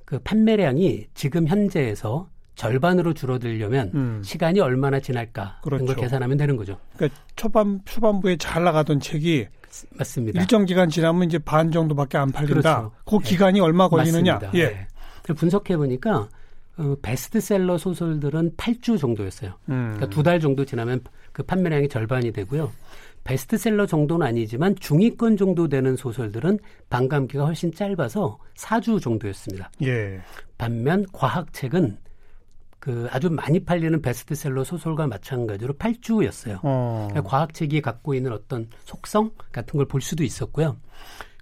그 0.06 0.20
판매량이 0.20 1.08
지금 1.14 1.48
현재에서 1.48 2.30
절반으로 2.56 3.14
줄어들려면 3.14 3.92
음. 3.94 4.22
시간이 4.24 4.60
얼마나 4.60 5.00
지날까 5.00 5.60
그렇죠. 5.64 5.86
걸 5.86 5.96
계산하면 5.96 6.38
되는 6.38 6.56
거죠. 6.58 6.78
그러니까 6.96 7.20
초반 7.36 7.82
초반부에 7.86 8.38
잘 8.38 8.64
나가던 8.64 9.00
책이 9.00 9.48
맞습니다. 9.92 10.40
일정 10.40 10.66
기간 10.66 10.90
지나면 10.90 11.24
이제 11.28 11.38
반 11.40 11.72
정도밖에 11.72 12.18
안 12.18 12.32
팔린다. 12.32 12.62
그렇죠. 12.62 12.92
그 13.06 13.16
네. 13.24 13.30
기간이 13.30 13.60
얼마 13.60 13.88
걸리느냐. 13.88 14.34
맞습니다. 14.36 14.58
예. 14.60 14.88
네. 15.28 15.34
분석해 15.34 15.78
보니까 15.78 16.28
어, 16.78 16.96
베스트셀러 17.02 17.78
소설들은 17.78 18.56
8주 18.58 18.98
정도였어요. 19.00 19.52
음. 19.70 19.92
그러니까 19.96 20.08
두 20.10 20.24
달 20.24 20.40
정도 20.40 20.66
지나면 20.66 21.02
그 21.32 21.44
판매량이 21.44 21.88
절반이 21.90 22.32
되고요. 22.32 22.72
베스트셀러 23.26 23.86
정도는 23.86 24.26
아니지만 24.26 24.76
중위권 24.80 25.38
정도 25.38 25.68
되는 25.68 25.96
소설들은 25.96 26.58
반감기가 26.90 27.46
훨씬 27.46 27.72
짧아서 27.74 28.38
4주 28.56 29.02
정도였습니다. 29.02 29.70
예. 29.84 30.20
반면 30.58 31.06
과학책은 31.12 31.98
그 32.80 33.08
아주 33.12 33.30
많이 33.30 33.60
팔리는 33.60 34.02
베스트셀러 34.02 34.64
소설과 34.64 35.08
마찬가지로 35.08 35.74
8주였어요. 35.76 36.60
어. 36.64 37.08
그러니까 37.10 37.30
과학책이 37.30 37.82
갖고 37.82 38.14
있는 38.14 38.32
어떤 38.32 38.68
속성 38.86 39.32
같은 39.52 39.78
걸 39.78 39.86
볼 39.86 40.02
수도 40.02 40.24
있었고요. 40.24 40.78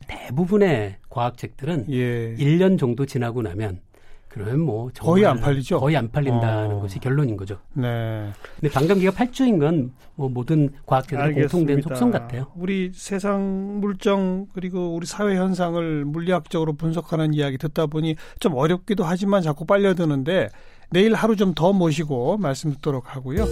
대부분의 0.08 0.98
과학책들은 1.10 1.86
예. 1.92 2.36
1년 2.36 2.80
정도 2.80 3.06
지나고 3.06 3.42
나면 3.42 3.82
그러면 4.30 4.60
뭐 4.62 4.90
거의 5.00 5.26
안 5.26 5.40
팔리죠. 5.40 5.80
거의 5.80 5.96
안 5.98 6.12
팔린다는 6.12 6.76
어. 6.76 6.80
것이 6.82 7.00
결론인 7.00 7.36
거죠. 7.38 7.60
네. 7.74 8.30
근데 8.60 8.74
반감기가 8.74 9.12
8주인 9.12 9.60
건 9.60 9.92
뭐 10.16 10.30
모든 10.30 10.70
과학자들 10.88 11.34
공통된 11.36 11.82
속성 11.82 12.10
같아요. 12.10 12.48
우리 12.56 12.92
세상 12.94 13.80
물정 13.80 14.48
그리고 14.52 14.96
우리 14.96 15.06
사회 15.06 15.36
현상을 15.36 16.06
물리학적으로 16.06 16.74
분석하는 16.74 17.36
이야기 17.36 17.60
듣다 17.60 17.86
보니 17.86 18.16
좀 18.40 18.56
어렵기도 18.56 19.04
하지만 19.04 19.44
자꾸 19.44 19.66
빨려드는데 19.66 20.50
내일 20.90 21.14
하루 21.14 21.36
좀 21.36 21.54
더 21.54 21.74
모시고 21.74 22.38
말씀 22.38 22.72
듣도록 22.72 23.16
하고요. 23.16 23.46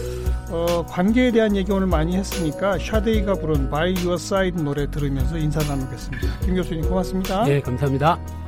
어, 0.51 0.85
관계에 0.87 1.31
대한 1.31 1.55
얘기 1.55 1.71
오늘 1.71 1.87
많이 1.87 2.15
했으니까 2.15 2.77
샤데이가 2.77 3.35
부른 3.35 3.69
By 3.69 3.93
Your 3.95 4.13
Side 4.15 4.61
노래 4.63 4.89
들으면서 4.89 5.37
인사 5.37 5.59
나누겠습니다. 5.61 6.39
김 6.41 6.55
교수님 6.55 6.87
고맙습니다. 6.87 7.43
네, 7.45 7.59
감사합니다. 7.61 8.44